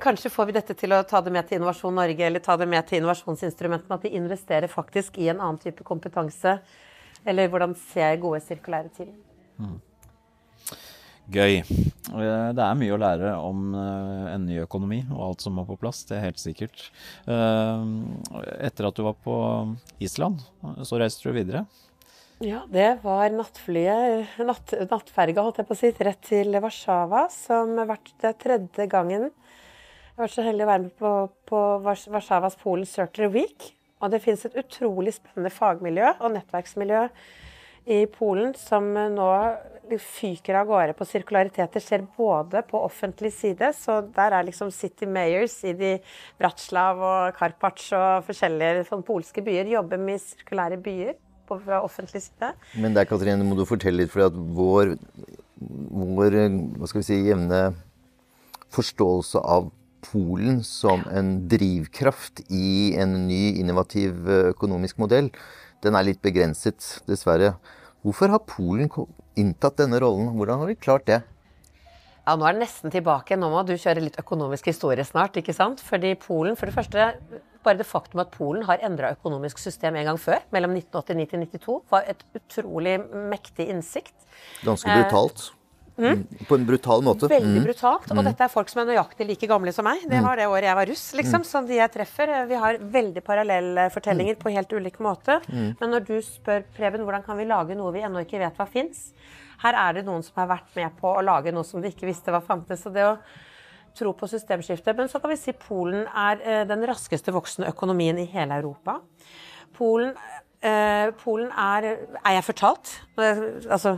Kanskje 0.00 0.30
får 0.30 0.50
vi 0.50 0.56
dette 0.58 0.76
til 0.78 0.94
å 0.94 1.02
ta 1.06 1.22
det 1.24 1.32
med 1.34 1.48
til 1.48 1.58
Innovasjon 1.58 1.96
Norge 1.98 2.26
eller 2.26 2.42
ta 2.44 2.54
det 2.58 2.68
med 2.70 2.86
til 2.86 3.00
innovasjonsinstrumentene, 3.00 3.98
at 3.98 4.06
de 4.06 4.14
investerer 4.18 4.70
faktisk 4.70 5.18
i 5.18 5.30
en 5.32 5.40
annen 5.40 5.58
type 5.62 5.86
kompetanse. 5.86 6.58
Eller 7.26 7.50
hvordan 7.52 7.74
ser 7.90 8.20
gode 8.22 8.40
sirkulære 8.46 8.92
til. 8.96 9.10
Mm. 9.60 9.78
Gøy. 11.30 11.60
Eh, 11.62 12.48
det 12.56 12.64
er 12.64 12.78
mye 12.78 12.94
å 12.94 12.98
lære 12.98 13.34
om 13.38 13.74
eh, 13.78 14.30
en 14.32 14.46
ny 14.48 14.56
økonomi 14.64 15.04
og 15.12 15.20
alt 15.28 15.44
som 15.44 15.54
må 15.54 15.62
på 15.68 15.76
plass, 15.78 16.02
det 16.08 16.16
er 16.16 16.24
helt 16.26 16.40
sikkert. 16.42 16.88
Eh, 17.30 17.84
etter 18.66 18.88
at 18.88 18.98
du 18.98 19.04
var 19.06 19.14
på 19.22 19.36
Island, 20.02 20.42
så 20.82 20.98
reiste 20.98 21.28
du 21.28 21.36
videre? 21.36 21.64
Ja, 22.42 22.64
det 22.72 23.02
var 23.04 23.30
nattflyet, 23.34 24.38
natt, 24.48 24.72
nattferga, 24.90 25.44
holdt 25.44 25.60
jeg 25.60 25.68
på 25.68 25.76
å 25.76 25.78
si, 25.78 25.90
rett 26.00 26.22
til 26.24 26.56
Warszawa, 26.56 27.26
som 27.34 27.76
har 27.78 27.90
vært 27.92 28.14
det 28.24 28.32
tredje 28.40 28.86
gangen. 28.90 29.28
Jeg 29.28 30.16
har 30.16 30.24
vært 30.24 30.38
så 30.38 30.46
heldig 30.48 30.64
å 30.64 30.70
være 30.72 30.84
med 30.86 30.96
på, 30.98 31.12
på 31.52 31.60
Warszawas 31.84 32.58
Polen 32.62 32.88
Circular 32.88 33.30
Week. 33.36 33.70
Og 34.00 34.10
det 34.10 34.22
finnes 34.24 34.42
et 34.48 34.56
utrolig 34.56 35.12
spennende 35.18 35.52
fagmiljø 35.52 36.14
og 36.16 36.32
nettverksmiljø 36.32 37.04
i 37.90 38.04
Polen 38.10 38.52
som 38.58 38.86
nå 38.94 39.28
fyker 39.98 40.60
av 40.60 40.68
gårde 40.68 40.94
på 40.94 41.06
sirkularitet. 41.08 41.72
Det 41.74 41.82
skjer 41.82 42.04
både 42.16 42.62
på 42.68 42.78
offentlig 42.78 43.32
side, 43.34 43.72
så 43.74 43.98
der 44.14 44.36
er 44.36 44.46
liksom 44.46 44.70
City 44.74 45.08
Mayors 45.10 45.56
i 45.66 45.72
de 45.74 45.96
Bratislav 46.38 47.00
og 47.02 47.34
Karpac 47.38 47.82
og 47.98 48.28
forskjellige 48.28 48.86
sånn 48.90 49.02
polske 49.06 49.42
byer 49.42 49.72
jobber 49.72 49.98
med 49.98 50.22
sirkulære 50.22 50.78
byer 50.84 51.16
på, 51.48 51.58
fra 51.64 51.80
offentlig 51.82 52.22
side. 52.28 52.52
Men 52.78 52.94
der 52.94 53.08
Katrine, 53.10 53.42
må 53.46 53.58
du 53.58 53.66
fortelle 53.66 54.04
litt, 54.04 54.12
for 54.14 54.28
at 54.28 54.38
vår, 54.38 54.94
vår 55.58 56.38
hva 56.78 56.90
skal 56.90 57.02
vi 57.02 57.08
si, 57.10 57.20
jevne 57.26 57.64
forståelse 58.70 59.42
av 59.42 59.72
Polen 60.00 60.62
som 60.64 61.02
en 61.12 61.34
drivkraft 61.50 62.46
i 62.48 62.94
en 62.96 63.26
ny, 63.26 63.58
innovativ 63.60 64.30
økonomisk 64.54 65.02
modell, 65.02 65.28
den 65.84 65.96
er 65.96 66.06
litt 66.06 66.22
begrenset, 66.24 67.02
dessverre. 67.08 67.54
Hvorfor 68.04 68.32
har 68.32 68.40
Polen 68.48 68.88
inntatt 69.38 69.76
denne 69.82 70.00
rollen? 70.00 70.32
Hvordan 70.38 70.62
har 70.62 70.70
de 70.70 70.78
klart 70.78 71.06
det? 71.08 71.20
Ja, 72.26 72.36
Nå 72.36 72.46
er 72.46 72.56
det 72.56 72.64
nesten 72.64 72.92
tilbake. 72.92 73.36
Nå 73.36 73.50
må 73.52 73.62
du 73.66 73.74
kjøre 73.74 74.02
litt 74.04 74.18
økonomisk 74.20 74.70
historie 74.70 75.04
snart. 75.04 75.36
ikke 75.36 75.56
sant? 75.56 75.82
Fordi 75.84 76.14
Polen, 76.20 76.56
for 76.56 76.70
det 76.70 76.76
første, 76.76 77.12
Bare 77.60 77.76
det 77.76 77.84
faktum 77.84 78.22
at 78.22 78.30
Polen 78.32 78.62
har 78.64 78.80
endra 78.80 79.10
økonomisk 79.12 79.58
system 79.60 79.98
en 80.00 80.06
gang 80.08 80.18
før, 80.20 80.38
mellom 80.48 80.72
1989 80.78 81.26
til 81.28 81.42
1992, 81.44 81.74
var 81.92 82.06
et 82.08 82.22
utrolig 82.38 82.94
mektig 83.28 83.66
innsikt. 83.68 84.14
Ganske 84.64 84.88
brutalt. 84.88 85.50
Eh, 85.98 86.14
Mm. 86.14 86.46
På 86.48 86.54
en 86.54 86.66
brutal 86.66 87.02
måte. 87.02 87.28
Veldig 87.28 87.60
mm. 87.60 87.64
brutalt. 87.64 88.06
Og 88.10 88.16
mm. 88.16 88.24
dette 88.30 88.44
er 88.46 88.52
folk 88.52 88.70
som 88.72 88.82
er 88.82 88.90
nøyaktig 88.92 89.26
like 89.28 89.48
gamle 89.50 89.72
som 89.72 89.84
meg. 89.84 90.00
Det 90.06 90.20
mm. 90.20 90.24
var 90.24 90.38
det 90.40 90.46
året 90.48 90.68
jeg 90.68 90.78
var 90.78 90.90
russ, 90.92 91.04
liksom. 91.18 91.44
Som 91.44 91.66
de 91.68 91.76
jeg 91.76 91.92
treffer 91.92 92.32
Vi 92.48 92.56
har 92.62 92.78
veldig 92.80 93.22
parallelle 93.26 93.88
fortellinger 93.92 94.38
på 94.40 94.54
helt 94.54 94.72
ulik 94.72 94.96
måte. 95.02 95.40
Men 95.50 95.92
når 95.92 96.06
du 96.08 96.16
spør 96.24 96.64
Preben 96.76 97.04
hvordan 97.04 97.24
kan 97.26 97.36
vi 97.36 97.48
lage 97.48 97.76
noe 97.76 97.92
vi 97.92 98.04
ennå 98.06 98.24
ikke 98.24 98.40
vet 98.40 98.56
hva 98.56 98.66
fins, 98.70 99.10
her 99.60 99.76
er 99.76 99.98
det 99.98 100.06
noen 100.06 100.22
som 100.24 100.40
har 100.40 100.48
vært 100.54 100.72
med 100.78 100.96
på 101.00 101.12
å 101.12 101.22
lage 101.24 101.52
noe 101.52 101.66
som 101.68 101.82
de 101.82 101.90
ikke 101.92 102.08
visste 102.08 102.32
hva 102.32 102.40
fantes. 102.44 102.86
Og 102.88 102.96
det 102.96 103.04
å 103.04 103.16
tro 103.96 104.12
på 104.16 104.28
systemskifte. 104.30 104.94
Men 104.96 105.10
så 105.10 105.20
kan 105.20 105.32
vi 105.32 105.38
si 105.40 105.54
Polen 105.56 106.06
er 106.06 106.44
eh, 106.44 106.62
den 106.68 106.84
raskeste 106.88 107.34
voksende 107.34 107.70
økonomien 107.72 108.18
i 108.22 108.28
hele 108.30 108.60
Europa. 108.60 109.00
Polen 109.76 110.14
Uh, 110.60 111.08
Polen 111.16 111.48
er 111.56 111.86
Er 112.20 112.34
jeg 112.36 112.44
fortalt? 112.44 112.90
Altså, 113.16 113.94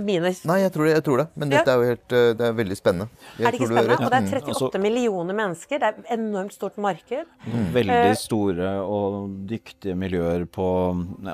mine 0.00 0.30
Nei, 0.48 0.56
jeg 0.62 0.70
tror 0.72 0.86
det. 0.88 0.92
Jeg 0.94 1.04
tror 1.04 1.20
det. 1.20 1.26
Men 1.36 1.50
dette 1.52 1.72
er 1.72 1.76
jo 1.76 1.90
helt 1.90 2.14
eh, 2.16 2.28
Det 2.36 2.46
er 2.46 2.54
veldig 2.56 2.76
spennende. 2.78 3.06
Jeg 3.36 3.46
er 3.46 3.52
det 3.52 3.58
ikke 3.58 3.68
spennende? 3.68 3.96
Og 3.96 4.12
det 4.14 4.16
er 4.16 4.38
38 4.38 4.54
altså, 4.54 4.80
millioner 4.80 5.36
mennesker. 5.36 5.80
Det 5.82 5.88
er 5.90 5.98
et 6.00 6.14
enormt 6.16 6.56
stort 6.56 6.78
marked. 6.80 7.28
Mm. 7.44 7.66
Veldig 7.74 7.98
uh, 7.98 8.14
store 8.20 8.70
og 8.84 9.34
dyktige 9.50 9.96
miljøer 9.96 10.46
på 10.48 10.68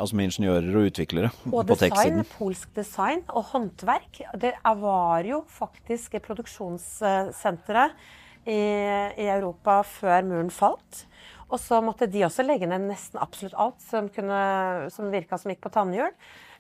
Altså 0.01 0.19
med 0.19 0.33
ingeniører 0.33 0.75
og 0.81 0.91
utviklere 0.91 1.31
og 1.53 1.63
på 1.71 1.79
tech-siden. 1.79 2.27
Polsk 2.35 2.75
design 2.75 3.23
og 3.29 3.47
håndverk. 3.53 4.25
Det 4.35 4.55
var 4.83 5.31
jo 5.31 5.45
faktisk 5.47 6.19
produksjonssenteret 6.27 7.95
i, 8.51 8.59
i 8.59 9.31
Europa 9.31 9.79
før 9.87 10.27
muren 10.27 10.51
falt. 10.51 11.07
Og 11.53 11.61
så 11.61 11.83
måtte 11.85 12.09
de 12.09 12.25
også 12.25 12.47
legge 12.47 12.69
ned 12.69 12.87
nesten 12.89 13.21
absolutt 13.21 13.59
alt 13.61 13.83
som, 13.85 14.09
kunne, 14.13 14.41
som 14.95 15.13
virka 15.13 15.37
som 15.39 15.53
gikk 15.53 15.61
på 15.67 15.73
tannhjul. 15.75 16.15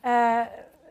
Eh, 0.04 0.44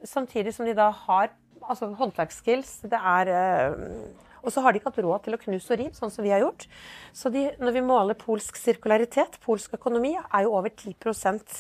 samtidig 0.09 0.55
som 0.55 0.65
de 0.65 0.73
da 0.77 0.89
har 1.05 1.29
altså 1.61 1.91
håndverksskills. 1.99 2.79
Det 2.89 2.97
er 2.97 3.31
eh, 3.35 4.27
og 4.41 4.49
så 4.49 4.63
har 4.63 4.73
de 4.73 4.81
ikke 4.81 4.89
hatt 4.89 5.01
råd 5.05 5.25
til 5.25 5.37
å 5.37 5.41
knuse 5.41 5.73
og 5.73 5.79
rive, 5.79 5.93
sånn 5.97 6.13
som 6.13 6.25
vi 6.25 6.31
har 6.33 6.41
gjort. 6.41 6.65
Så 7.13 7.29
de, 7.33 7.45
når 7.61 7.75
vi 7.77 7.83
måler 7.85 8.17
polsk 8.17 8.57
sirkularitet, 8.57 9.37
polsk 9.45 9.75
økonomi, 9.77 10.15
er 10.17 10.47
jo 10.47 10.55
over 10.57 10.73
10% 10.73 11.59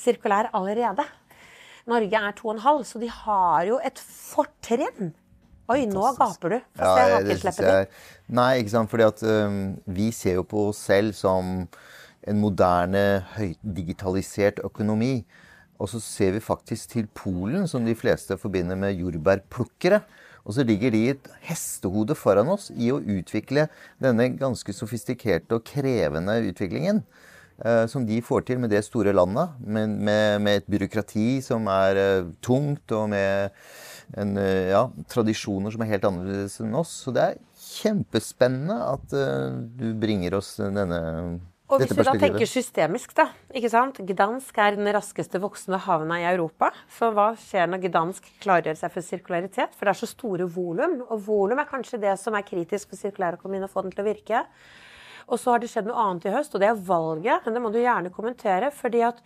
sirkulær 0.00 0.48
allerede. 0.56 1.04
Norge 1.90 2.22
er 2.24 2.36
2,5, 2.38 2.84
så 2.88 3.02
de 3.02 3.10
har 3.12 3.66
jo 3.68 3.80
et 3.84 4.00
fortrinn. 4.00 5.12
Oi, 5.72 5.84
nå 5.88 6.04
gaper 6.18 6.54
du. 6.54 6.58
Få 6.78 6.88
ja, 6.88 6.92
se 6.94 7.14
hakesleppet 7.16 7.68
ditt. 7.68 8.02
Nei, 8.38 8.50
ikke 8.60 8.74
sant. 8.74 8.90
Fordi 8.92 9.06
at 9.06 9.22
um, 9.24 9.60
vi 9.98 10.10
ser 10.14 10.40
jo 10.40 10.46
på 10.48 10.68
oss 10.70 10.82
selv 10.90 11.16
som 11.16 11.54
en 12.22 12.38
moderne, 12.42 13.22
høydigitalisert 13.36 14.62
økonomi. 14.66 15.22
Og 15.82 15.90
så 15.90 15.98
ser 16.02 16.36
vi 16.36 16.44
faktisk 16.44 16.92
til 16.94 17.08
Polen, 17.16 17.66
som 17.70 17.86
de 17.86 17.96
fleste 17.98 18.36
forbinder 18.38 18.78
med 18.78 18.94
jordbærplukkere. 19.00 20.02
Og 20.42 20.56
så 20.56 20.64
ligger 20.66 20.90
de 20.94 21.00
i 21.06 21.10
et 21.14 21.28
hestehode 21.46 22.14
foran 22.18 22.50
oss 22.50 22.68
i 22.74 22.90
å 22.94 23.00
utvikle 23.00 23.68
denne 24.02 24.28
ganske 24.38 24.74
sofistikerte 24.74 25.58
og 25.58 25.66
krevende 25.66 26.38
utviklingen. 26.48 27.02
Uh, 27.60 27.84
som 27.86 28.06
de 28.08 28.18
får 28.24 28.46
til 28.48 28.58
med 28.62 28.72
det 28.72 28.80
store 28.86 29.12
landet, 29.14 29.52
med, 29.60 29.92
med, 29.92 30.40
med 30.42 30.62
et 30.62 30.70
byråkrati 30.72 31.36
som 31.44 31.68
er 31.70 32.00
uh, 32.00 32.32
tungt, 32.42 32.94
og 32.96 33.10
med 33.12 33.52
en, 34.18 34.34
eh, 34.36 34.68
ja, 34.68 34.82
tradisjoner 35.08 35.72
som 35.72 35.84
er 35.84 35.92
helt 35.94 36.04
annerledes 36.04 36.58
enn 36.60 36.74
oss. 36.76 36.90
Så 37.04 37.14
det 37.16 37.22
er 37.22 37.38
kjempespennende 37.56 38.76
at 38.84 39.14
du 39.78 39.86
bringer 39.96 40.36
oss 40.36 40.58
denne 40.60 40.98
og 41.72 41.80
hvis 41.80 41.94
vi 41.96 42.04
da 42.04 42.12
tenker 42.20 42.48
systemisk, 42.48 43.14
da. 43.16 43.30
ikke 43.56 43.70
sant? 43.72 43.96
Gdansk 44.04 44.58
er 44.60 44.76
den 44.76 44.90
raskeste 44.92 45.40
voksende 45.40 45.80
havna 45.80 46.18
i 46.20 46.26
Europa. 46.28 46.68
Så 46.92 47.08
hva 47.16 47.30
skjer 47.40 47.70
når 47.70 47.86
Gdansk 47.86 48.28
klargjør 48.44 48.76
seg 48.76 48.92
for 48.92 49.06
sirkularitet? 49.06 49.72
For 49.78 49.88
det 49.88 49.94
er 49.94 50.00
så 50.02 50.10
store 50.10 50.48
volum. 50.52 50.98
Og 51.08 51.22
volum 51.24 51.62
er 51.62 51.70
kanskje 51.70 52.02
det 52.02 52.18
som 52.20 52.36
er 52.36 52.44
kritisk 52.44 52.92
for 52.92 53.00
sirkulærøkonomien 53.00 53.64
å 53.64 53.72
få 53.72 53.86
den 53.86 53.94
til 53.94 54.04
å 54.04 54.08
virke. 54.10 54.44
Og 55.32 55.40
så 55.40 55.54
har 55.54 55.62
det 55.62 55.70
skjedd 55.72 55.86
noe 55.88 55.96
annet 55.96 56.26
i 56.28 56.32
høst, 56.34 56.52
og 56.52 56.60
det 56.60 56.66
er 56.68 56.82
valget. 56.86 57.46
Men 57.46 57.54
det 57.56 57.60
må 57.64 57.70
du 57.72 57.78
gjerne 57.80 58.12
kommentere. 58.12 58.68
fordi 58.76 59.00
at 59.06 59.22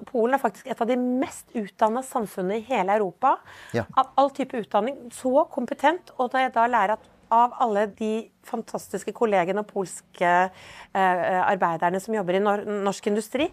Polen 0.08 0.34
er 0.34 0.42
faktisk 0.42 0.66
et 0.66 0.80
av 0.82 0.88
de 0.88 0.96
mest 0.98 1.52
utdanna 1.54 2.02
samfunnene 2.02 2.58
i 2.58 2.66
hele 2.66 2.96
Europa. 2.98 3.36
Ja. 3.76 3.84
Av 3.98 4.10
all 4.18 4.32
type 4.34 4.58
utdanning. 4.58 4.96
Så 5.14 5.44
kompetent. 5.52 6.10
Og 6.18 6.32
da 6.32 6.42
jeg 6.42 6.54
da 6.56 6.66
lærer 6.70 6.96
at 6.96 7.10
av 7.32 7.54
alle 7.64 7.86
de 7.98 8.12
fantastiske 8.46 9.14
kollegene 9.16 9.62
og 9.62 9.70
polske 9.70 10.32
eh, 10.42 11.38
arbeiderne 11.42 12.00
som 12.02 12.16
jobber 12.16 12.38
i 12.38 12.42
nor 12.42 12.64
norsk 12.88 13.08
industri, 13.10 13.48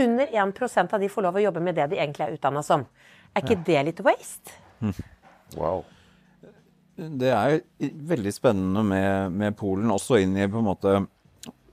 under 0.00 0.30
1% 0.30 0.94
av 0.94 1.02
de 1.02 1.10
får 1.10 1.26
lov 1.26 1.38
å 1.38 1.44
jobbe 1.44 1.62
med 1.62 1.78
det 1.78 1.88
de 1.92 1.98
egentlig 2.00 2.26
er 2.26 2.36
utdanna 2.36 2.62
som. 2.66 2.86
Er 3.34 3.44
ikke 3.44 3.58
ja. 3.58 3.66
det 3.70 3.82
litt 3.90 4.06
waste? 4.06 4.60
Wow. 5.54 5.84
Det 6.96 7.28
er 7.30 7.60
veldig 8.08 8.32
spennende 8.34 8.82
med, 8.86 9.34
med, 9.36 9.54
Polen, 9.58 9.90
også 9.92 10.16
inn 10.22 10.32
i 10.38 10.48
på 10.50 10.58
en 10.58 10.66
måte 10.66 10.94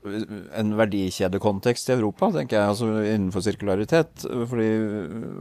en 0.02 0.74
verdikjedekontekst 0.80 1.92
i 1.92 1.96
Europa, 1.96 2.32
tenker 2.34 2.58
jeg, 2.58 2.72
altså 2.74 2.90
innenfor 3.04 3.44
sirkularitet. 3.46 4.26
Fordi 4.50 4.70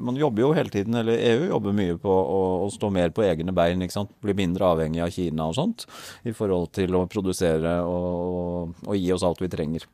man 0.05 0.19
jobber 0.21 0.45
jo 0.45 0.53
hele 0.57 0.73
tiden, 0.73 0.99
eller 1.01 1.23
EU 1.33 1.47
jobber 1.49 1.77
mye 1.77 1.97
på 2.01 2.11
å, 2.11 2.41
å 2.67 2.69
stå 2.73 2.93
mer 2.95 3.15
på 3.17 3.25
egne 3.27 3.55
bein. 3.57 3.83
ikke 3.83 3.99
sant? 4.01 4.13
Bli 4.25 4.37
mindre 4.37 4.69
avhengig 4.75 5.05
av 5.05 5.15
Kina 5.15 5.49
og 5.51 5.57
sånt 5.59 5.87
i 6.29 6.35
forhold 6.37 6.73
til 6.77 6.99
å 6.99 7.07
produsere 7.11 7.81
og, 7.87 8.77
og 8.87 9.01
gi 9.01 9.11
oss 9.17 9.27
alt 9.27 9.41
vi 9.43 9.51
trenger. 9.53 9.89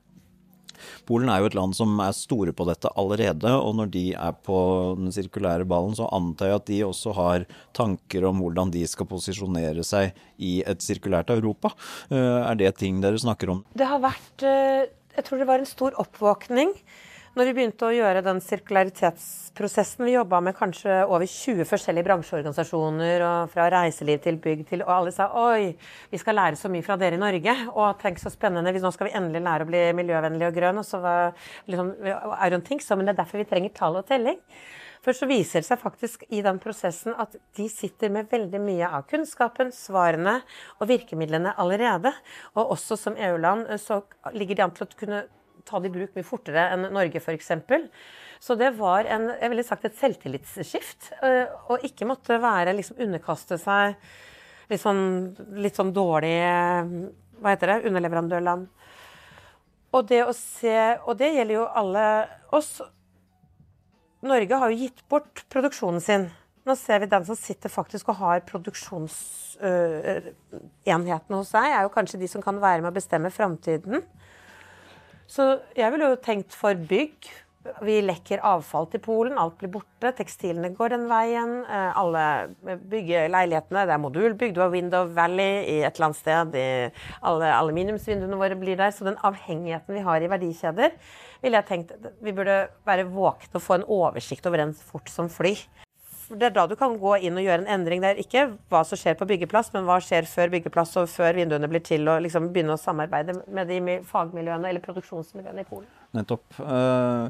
Polen 1.06 1.30
er 1.30 1.42
jo 1.42 1.50
et 1.50 1.56
land 1.56 1.76
som 1.78 1.92
er 2.02 2.14
store 2.16 2.54
på 2.56 2.66
dette 2.68 2.90
allerede, 2.98 3.52
og 3.54 3.76
når 3.78 3.90
de 3.94 4.04
er 4.18 4.36
på 4.46 4.58
den 4.98 5.12
sirkulære 5.14 5.66
ballen, 5.68 5.94
så 5.94 6.08
antar 6.14 6.50
jeg 6.50 6.60
at 6.60 6.68
de 6.70 6.80
også 6.86 7.14
har 7.16 7.46
tanker 7.76 8.26
om 8.26 8.42
hvordan 8.42 8.72
de 8.74 8.82
skal 8.90 9.08
posisjonere 9.10 9.86
seg 9.86 10.16
i 10.42 10.58
et 10.66 10.82
sirkulært 10.82 11.30
Europa. 11.34 11.72
Eh, 12.10 12.40
er 12.42 12.58
det 12.58 12.74
ting 12.80 12.98
dere 13.04 13.20
snakker 13.22 13.54
om? 13.54 13.62
Det 13.78 13.86
har 13.86 14.02
vært 14.02 14.46
eh, 14.46 14.86
Jeg 15.16 15.24
tror 15.24 15.40
det 15.40 15.48
var 15.48 15.62
en 15.62 15.68
stor 15.68 15.94
oppvåkning 16.02 16.74
når 17.36 17.50
vi 17.50 17.52
begynte 17.58 17.84
å 17.84 17.92
gjøre 17.92 18.22
den 18.24 18.38
sirkularitetsprosessen, 18.40 20.06
vi 20.08 20.14
jobba 20.14 20.38
med 20.40 20.56
kanskje 20.56 21.02
over 21.04 21.28
20 21.28 21.68
forskjellige 21.68 22.06
bransjeorganisasjoner, 22.06 23.24
og 23.26 23.50
fra 23.52 23.66
reiseliv 23.74 24.22
til 24.24 24.38
bygg 24.40 24.62
til 24.70 24.84
Og 24.86 24.92
alle 24.94 25.12
sa 25.12 25.26
oi, 25.36 25.74
vi 26.08 26.20
skal 26.22 26.38
lære 26.40 26.56
så 26.56 26.70
mye 26.72 26.86
fra 26.86 26.96
dere 26.96 27.18
i 27.18 27.20
Norge. 27.20 27.54
Og 27.74 28.00
tenk 28.00 28.22
så 28.22 28.32
spennende, 28.32 28.72
nå 28.72 28.94
skal 28.94 29.10
vi 29.10 29.14
endelig 29.20 29.44
lære 29.44 29.68
å 29.68 29.68
bli 29.68 29.84
miljøvennlig 30.00 30.48
og 30.48 30.56
grønn. 30.56 30.80
Og 30.80 30.88
så 30.88 31.02
var 31.04 31.36
liksom 31.68 31.92
Iron 32.48 32.64
Think, 32.64 32.86
så, 32.86 32.96
men 32.96 33.04
det 33.04 33.16
er 33.18 33.20
derfor 33.20 33.44
vi 33.44 33.48
trenger 33.52 33.76
tall 33.76 34.00
og 34.00 34.08
telling. 34.08 34.40
For 35.04 35.12
så 35.12 35.28
viser 35.28 35.60
det 35.60 35.68
seg 35.68 35.84
faktisk 35.84 36.24
i 36.32 36.40
den 36.42 36.56
prosessen 36.58 37.14
at 37.20 37.36
de 37.58 37.68
sitter 37.70 38.16
med 38.16 38.32
veldig 38.32 38.64
mye 38.64 38.88
av 38.96 39.04
kunnskapen, 39.12 39.76
svarene 39.76 40.40
og 40.80 40.88
virkemidlene 40.88 41.52
allerede. 41.60 42.16
Og 42.56 42.78
også 42.78 42.96
som 42.96 43.20
EU-land 43.28 43.68
så 43.82 44.06
ligger 44.32 44.56
de 44.56 44.64
an 44.64 44.74
til 44.74 44.88
å 44.88 45.04
kunne 45.04 45.26
ta 45.66 45.80
det 45.82 45.90
i 45.90 45.96
bruk 45.96 46.14
mye 46.16 46.26
fortere 46.26 46.68
enn 46.74 46.88
Norge 46.94 47.20
f.eks. 47.20 47.52
Så 48.42 48.56
det 48.58 48.72
var 48.78 49.08
en, 49.10 49.28
jeg 49.40 49.52
ville 49.52 49.66
sagt 49.66 49.86
et 49.88 49.98
selvtillitsskift. 49.98 51.10
Å 51.22 51.78
eh, 51.78 51.86
ikke 51.88 52.08
måtte 52.08 52.38
være, 52.42 52.74
liksom 52.76 53.00
underkaste 53.06 53.58
seg 53.60 53.96
litt 54.70 54.82
sånn, 54.82 55.04
litt 55.62 55.76
sånn 55.78 55.92
dårlig 55.94 56.38
Hva 57.38 57.52
heter 57.52 57.70
det? 57.70 57.84
Underleverandørland. 57.90 58.66
Og 59.94 60.08
det 60.10 60.22
å 60.26 60.34
se 60.36 60.76
Og 61.06 61.14
det 61.20 61.30
gjelder 61.36 61.60
jo 61.60 61.66
alle 61.80 62.04
oss. 62.56 62.70
Norge 64.26 64.58
har 64.58 64.72
jo 64.72 64.80
gitt 64.80 65.00
bort 65.10 65.44
produksjonen 65.52 66.02
sin. 66.02 66.24
Nå 66.66 66.72
ser 66.78 66.98
vi 67.02 67.10
den 67.10 67.24
som 67.28 67.36
sitter 67.38 67.70
faktisk 67.70 68.08
og 68.10 68.18
har 68.18 68.46
produksjonsenhetene 68.48 71.38
hos 71.38 71.50
seg, 71.52 71.66
er 71.70 71.82
jo 71.84 71.94
kanskje 71.94 72.18
de 72.18 72.28
som 72.32 72.42
kan 72.42 72.56
være 72.58 72.80
med 72.82 72.90
å 72.90 72.96
bestemme 72.96 73.30
framtiden. 73.30 74.02
Så 75.30 75.56
jeg 75.76 75.92
ville 75.92 76.12
jo 76.12 76.22
tenkt 76.22 76.54
for 76.54 76.78
bygg. 76.88 77.28
Vi 77.82 77.96
lekker 78.04 78.44
avfall 78.46 78.86
til 78.92 79.00
Polen, 79.02 79.38
alt 79.42 79.56
blir 79.58 79.72
borte. 79.74 80.12
Tekstilene 80.14 80.70
går 80.76 80.92
den 80.94 81.08
veien. 81.10 81.56
Eh, 81.66 81.98
alle 81.98 82.26
byggeleilighetene. 82.62 83.86
Det 83.88 83.94
er 83.96 84.02
modulbygg. 84.04 84.54
Du 84.54 84.60
har 84.62 84.70
Window 84.70 85.08
Valley 85.16 85.64
i 85.64 85.80
et 85.80 85.98
eller 85.98 86.12
annet 86.12 86.20
sted. 86.20 86.60
alle 87.26 87.50
aluminiumsvinduene 87.56 88.38
våre 88.38 88.58
blir 88.60 88.78
der. 88.78 88.94
Så 88.94 89.08
den 89.08 89.18
avhengigheten 89.18 89.98
vi 89.98 90.04
har 90.06 90.22
i 90.22 90.30
verdikjeder, 90.30 90.94
ville 91.42 91.58
jeg 91.58 91.68
tenkt 91.72 92.12
vi 92.22 92.32
burde 92.32 92.68
være 92.86 93.10
våkne 93.10 93.58
og 93.58 93.66
få 93.66 93.80
en 93.80 93.90
oversikt 93.98 94.46
over 94.46 94.62
den 94.62 94.74
fort 94.74 95.10
som 95.10 95.28
fly 95.28 95.56
det 96.30 96.48
er 96.48 96.54
da 96.56 96.64
du 96.70 96.74
kan 96.78 96.96
gå 97.00 97.16
inn 97.26 97.38
og 97.38 97.44
gjøre 97.44 97.64
en 97.64 97.70
endring. 97.76 98.02
Det 98.02 98.12
er 98.12 98.22
ikke 98.22 98.46
hva 98.72 98.82
som 98.86 98.98
skjer 99.00 99.18
på 99.18 99.28
byggeplass, 99.28 99.72
men 99.74 99.86
hva 99.88 99.98
skjer 100.02 100.28
før 100.30 100.50
byggeplass 100.56 100.96
og 101.02 101.10
før 101.12 101.38
vinduene 101.38 101.70
blir 101.70 101.84
til, 101.86 102.08
og 102.10 102.24
liksom 102.24 102.50
begynne 102.54 102.74
å 102.76 102.80
samarbeide 102.80 103.38
med 103.46 103.70
de 103.70 104.00
fagmiljøene 104.08 104.72
eller 104.72 104.84
produksjonsmiljøene 104.84 105.62
i 105.62 105.68
Polen. 105.68 105.88
Nettopp. 106.16 106.46
Uh, 106.58 107.28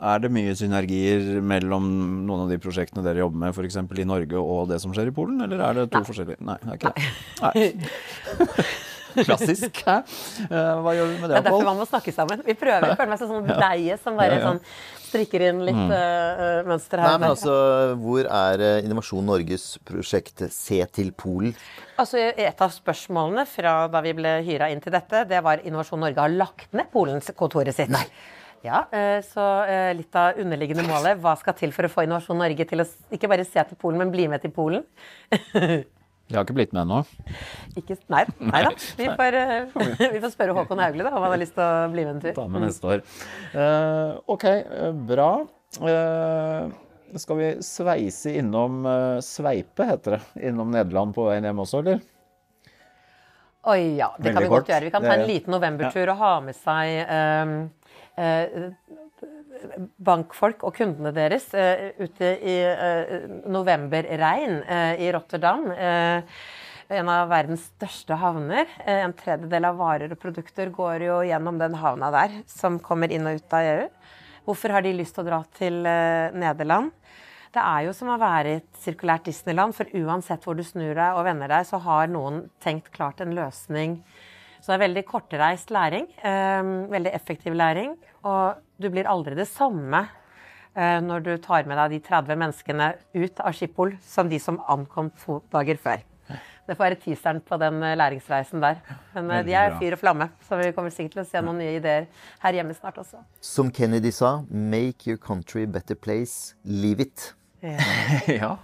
er 0.00 0.22
det 0.22 0.30
mye 0.32 0.52
synergier 0.56 1.42
mellom 1.44 1.88
noen 2.28 2.46
av 2.46 2.52
de 2.52 2.60
prosjektene 2.62 3.04
dere 3.04 3.20
jobber 3.24 3.42
med, 3.42 3.56
f.eks. 3.56 3.80
i 3.80 4.06
Norge 4.08 4.44
og 4.44 4.70
det 4.70 4.78
som 4.80 4.94
skjer 4.96 5.10
i 5.10 5.16
Polen, 5.16 5.42
eller 5.44 5.64
er 5.66 5.82
det 5.82 5.90
to 5.90 6.00
Nei. 6.00 6.06
forskjellige? 6.08 6.46
Nei, 6.46 6.56
det 6.62 6.70
er 6.70 6.80
ikke 6.80 6.94
det. 6.94 7.10
Nei. 7.42 8.62
Klassisk. 9.26 9.82
Hæ? 9.86 9.98
Uh, 10.46 10.80
hva 10.84 10.94
gjør 10.94 11.10
vi 11.10 11.18
med 11.18 11.26
det? 11.26 11.34
Det 11.34 11.38
er 11.40 11.46
derfor 11.48 11.66
man 11.66 11.80
må 11.80 11.86
snakke 11.88 12.14
sammen. 12.14 12.42
Vi 12.46 12.54
prøver. 12.58 12.92
Jeg 12.92 13.00
føler 13.00 13.12
meg 13.12 13.20
som 13.20 13.32
sånn 13.34 13.48
deige 13.50 13.98
som 14.02 14.18
bare 14.20 14.36
ja, 14.36 14.40
ja. 14.40 14.48
sånn 14.48 14.60
strikker 15.10 15.44
inn 15.48 15.60
litt 15.66 15.76
mm. 15.76 15.92
uh, 15.92 16.62
mønster 16.68 17.02
her. 17.02 17.12
Nei, 17.12 17.20
men 17.22 17.34
altså, 17.34 17.54
Hvor 18.00 18.24
er 18.24 18.64
uh, 18.64 18.72
Innovasjon 18.84 19.26
Norges 19.26 19.66
prosjekt 19.86 20.46
Se 20.54 20.80
til 20.94 21.12
Polen? 21.12 21.54
Altså, 22.00 22.22
Et 22.32 22.64
av 22.64 22.72
spørsmålene 22.74 23.44
fra 23.50 23.74
da 23.92 24.02
vi 24.04 24.16
ble 24.16 24.38
hyra 24.46 24.70
inn 24.72 24.82
til 24.82 24.94
dette, 24.94 25.24
det 25.30 25.42
var 25.44 25.62
Innovasjon 25.66 26.00
Norge 26.06 26.22
har 26.22 26.32
lagt 26.32 26.70
ned 26.76 26.90
Polens 26.92 27.30
kontoret 27.36 27.76
sitt. 27.76 27.92
Nei. 27.92 28.06
Ja, 28.64 28.82
så 29.24 29.44
litt 29.96 30.16
av 30.20 30.36
underliggende 30.36 30.84
målet. 30.84 31.16
Hva 31.22 31.32
skal 31.40 31.54
til 31.56 31.72
for 31.72 31.88
å 31.88 31.92
få 31.92 32.04
Innovasjon 32.04 32.36
Norge 32.42 32.66
til 32.68 32.84
å 32.84 32.86
ikke 33.16 33.30
bare 33.32 33.46
se 33.48 33.64
til 33.70 33.78
Polen, 33.80 34.02
men 34.02 34.12
bli 34.12 34.26
med 34.28 34.44
til 34.44 34.52
Polen? 34.52 34.84
De 36.30 36.38
har 36.38 36.46
ikke 36.46 36.54
blitt 36.54 36.74
med 36.74 36.84
ennå? 36.84 37.00
Nei, 38.12 38.22
nei 38.38 38.60
da. 38.66 38.70
Vi 38.98 39.08
får, 39.18 39.36
uh, 39.36 39.80
vi 40.14 40.20
får, 40.22 40.30
spørre 40.36 40.54
Håkon 40.54 40.82
Haugli 40.82 41.02
da, 41.02 41.10
om 41.10 41.24
han 41.26 41.34
har 41.34 41.40
lyst 41.42 41.56
til 41.56 41.64
å 41.64 41.88
bli 41.90 42.04
med 42.06 42.12
en 42.14 42.22
tur. 42.22 42.36
Ta 42.36 42.46
med 42.46 42.64
neste 42.68 42.92
år. 42.94 43.02
Uh, 43.54 44.20
ok, 44.36 44.46
uh, 44.70 44.92
bra. 45.10 45.32
skal 47.18 47.38
vi 47.40 47.50
sveise 47.66 48.36
innom 48.38 48.86
Sveipe, 49.26 49.86
heter 49.90 50.16
det. 50.16 50.22
Innom 50.50 50.70
Nederland 50.70 51.14
på 51.16 51.26
veien 51.26 51.50
hjem 51.50 51.62
også, 51.66 51.82
eller? 51.82 52.00
Oi, 53.70 53.96
ja. 53.98 54.08
Det 54.16 54.30
Veldig 54.30 54.36
kan 54.36 54.46
vi 54.46 54.52
godt 54.54 54.70
gjøre. 54.72 54.86
Vi 54.86 54.94
kan 54.94 55.04
ta 55.04 55.16
en 55.18 55.26
liten 55.28 55.52
novembertur 55.52 56.06
ja. 56.06 56.14
og 56.14 56.22
ha 56.22 56.32
med 56.46 56.56
seg 56.56 57.10
um, 57.10 57.56
bankfolk 60.00 60.64
og 60.64 60.74
kundene 60.76 61.12
deres 61.14 61.48
uh, 61.56 61.90
ute 62.00 62.32
i 62.40 62.56
uh, 62.64 63.28
novemberregn 63.50 64.60
uh, 64.64 64.94
i 65.00 65.10
Rotterdam. 65.14 65.70
en 66.90 67.08
av 67.12 67.28
verdens 67.30 67.68
største 67.76 68.16
havner. 68.18 68.66
en 68.82 69.12
tredjedel 69.14 69.64
av 69.68 69.76
varer 69.78 70.10
og 70.10 70.18
produkter 70.18 70.72
går 70.74 71.04
jo 71.06 71.20
gjennom 71.22 71.58
den 71.58 71.76
havna 71.78 72.08
der, 72.10 72.40
som 72.50 72.80
kommer 72.82 73.12
inn 73.12 73.28
og 73.30 73.38
ut 73.38 73.54
av 73.54 73.62
EU. 73.62 73.84
Hvorfor 74.44 74.74
har 74.74 74.82
de 74.82 74.96
lyst 74.98 75.14
til 75.14 75.22
å 75.22 75.28
dra 75.28 75.38
til 75.54 75.84
Nederland? 76.34 76.90
Det 77.54 77.62
er 77.62 77.84
jo 77.86 77.92
som 77.94 78.10
å 78.10 78.18
være 78.18 78.50
i 78.50 78.58
et 78.58 78.82
sirkulært 78.82 79.28
Disneyland, 79.28 79.74
for 79.74 79.86
uansett 80.02 80.42
hvor 80.42 80.58
du 80.58 80.64
snur 80.66 80.96
deg 80.98 81.14
og 81.14 81.24
vender 81.28 81.50
deg, 81.50 81.66
så 81.66 81.78
har 81.78 82.10
noen 82.10 82.48
tenkt 82.62 82.90
klart 82.94 83.22
en 83.22 83.36
løsning 83.38 84.00
så 84.60 84.72
det 84.72 84.76
er 84.76 84.84
veldig 84.84 85.04
kortreist 85.08 85.72
læring. 85.72 86.06
Eh, 86.20 86.70
veldig 86.92 87.12
effektiv 87.16 87.56
læring. 87.56 87.96
Og 88.28 88.60
du 88.80 88.90
blir 88.92 89.08
aldri 89.08 89.34
det 89.38 89.48
samme 89.48 90.04
eh, 90.76 91.00
når 91.00 91.24
du 91.24 91.32
tar 91.42 91.66
med 91.68 91.80
deg 91.80 91.96
de 91.96 92.04
30 92.10 92.40
menneskene 92.44 92.92
ut 93.16 93.40
av 93.40 93.56
Schiphol 93.56 93.96
som 94.04 94.28
de 94.28 94.40
som 94.42 94.60
ankom 94.68 95.10
to 95.24 95.40
dager 95.52 95.80
før. 95.80 96.04
Det 96.70 96.76
får 96.76 96.84
være 96.84 97.00
teaseren 97.02 97.40
på 97.42 97.56
den 97.58 97.80
eh, 97.82 97.96
læringsreisen 97.98 98.62
der. 98.62 98.78
Men 99.16 99.32
veldig 99.32 99.48
de 99.48 99.56
er 99.58 99.76
fyr 99.80 99.96
og 99.96 100.02
flamme, 100.04 100.30
så 100.46 100.60
vi 100.60 100.70
kommer 100.76 100.94
sikkert 100.94 101.16
til 101.16 101.24
å 101.24 101.28
se 101.32 101.42
noen 101.42 101.58
nye 101.58 101.80
ideer 101.80 102.06
her 102.44 102.60
hjemme 102.60 102.76
snart 102.76 103.00
også. 103.02 103.24
Som 103.40 103.72
Kennedy 103.74 104.12
sa, 104.14 104.44
'make 104.50 105.08
your 105.08 105.18
country 105.18 105.64
a 105.64 105.66
better 105.66 105.96
place'. 105.96 106.54
Leave 106.64 107.00
it. 107.00 107.34
ja. 108.40 108.54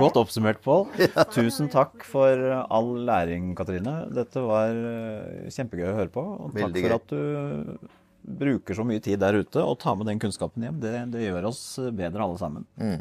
Godt 0.00 0.18
oppsummert, 0.18 0.62
Pål. 0.64 0.88
Tusen 1.34 1.70
takk 1.72 2.02
for 2.08 2.42
all 2.62 2.92
læring, 3.06 3.52
Katrine. 3.58 4.00
Dette 4.14 4.42
var 4.44 4.72
eh, 4.74 5.50
kjempegøy 5.54 5.86
å 5.90 5.96
høre 6.00 6.12
på. 6.12 6.24
Og 6.46 6.56
takk 6.58 6.78
for 6.80 6.96
at 6.98 7.14
du 7.14 7.88
bruker 8.22 8.78
så 8.78 8.84
mye 8.86 9.02
tid 9.02 9.18
der 9.22 9.40
ute 9.42 9.62
og 9.62 9.80
tar 9.82 9.96
med 9.98 10.10
den 10.10 10.20
kunnskapen 10.22 10.66
hjem. 10.66 10.82
Det, 10.82 10.94
det 11.14 11.24
gjør 11.26 11.50
oss 11.50 11.62
bedre 11.94 12.26
alle 12.26 12.38
sammen. 12.42 12.68
Mm 12.80 13.00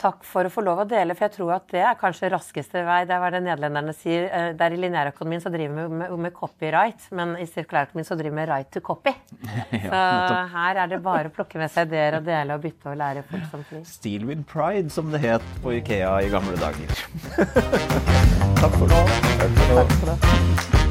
takk 0.00 0.24
for 0.26 0.46
å 0.46 0.52
få 0.52 0.64
lov 0.64 0.82
å 0.82 0.86
dele, 0.88 1.14
for 1.16 1.26
jeg 1.28 1.34
tror 1.36 1.52
at 1.56 1.66
det 1.72 1.82
er 1.84 1.98
kanskje 1.98 2.30
raskeste 2.32 2.82
vei. 2.86 3.00
Det 3.08 3.14
er 3.14 3.22
hva 3.22 3.30
det 3.34 3.42
nederlenderne 3.44 3.94
sier. 3.96 4.26
Eh, 4.28 4.48
der 4.58 4.74
I 4.74 4.80
lineærøkonomien 4.82 5.42
så 5.44 5.52
driver 5.54 5.86
vi 5.86 5.98
med, 6.02 6.14
med, 6.26 6.34
copyright, 6.34 7.08
men 7.14 7.36
i 7.40 7.46
sirkulærøkonomien 7.48 8.08
så 8.08 8.18
driver 8.18 8.34
vi 8.34 8.40
med 8.40 8.50
right 8.50 8.70
to 8.74 8.82
copy. 8.84 9.14
ja, 9.84 9.90
så 9.90 10.40
her 10.54 10.82
er 10.84 10.94
det 10.94 11.02
bare 11.04 11.30
å 11.30 11.34
plukke 11.34 11.60
med 11.62 11.72
seg 11.72 11.90
ideer 11.90 12.18
og 12.20 12.28
dele 12.28 12.58
og 12.58 12.64
bytte 12.64 12.92
og 12.92 13.00
lære 13.00 13.26
folk 13.30 13.50
som 13.52 13.66
fri. 13.70 13.82
Steel 13.88 14.26
with 14.28 14.46
pride, 14.50 14.90
som 14.94 15.12
det 15.14 15.22
het 15.24 15.50
på 15.64 15.76
Ikea 15.78 16.16
i 16.24 16.32
gamle 16.32 16.56
dager. 16.60 17.04
takk 18.62 18.80
for 18.80 18.88
nå. 18.90 19.04
Takk 19.44 20.00
for 20.00 20.14
nå. 20.14 20.83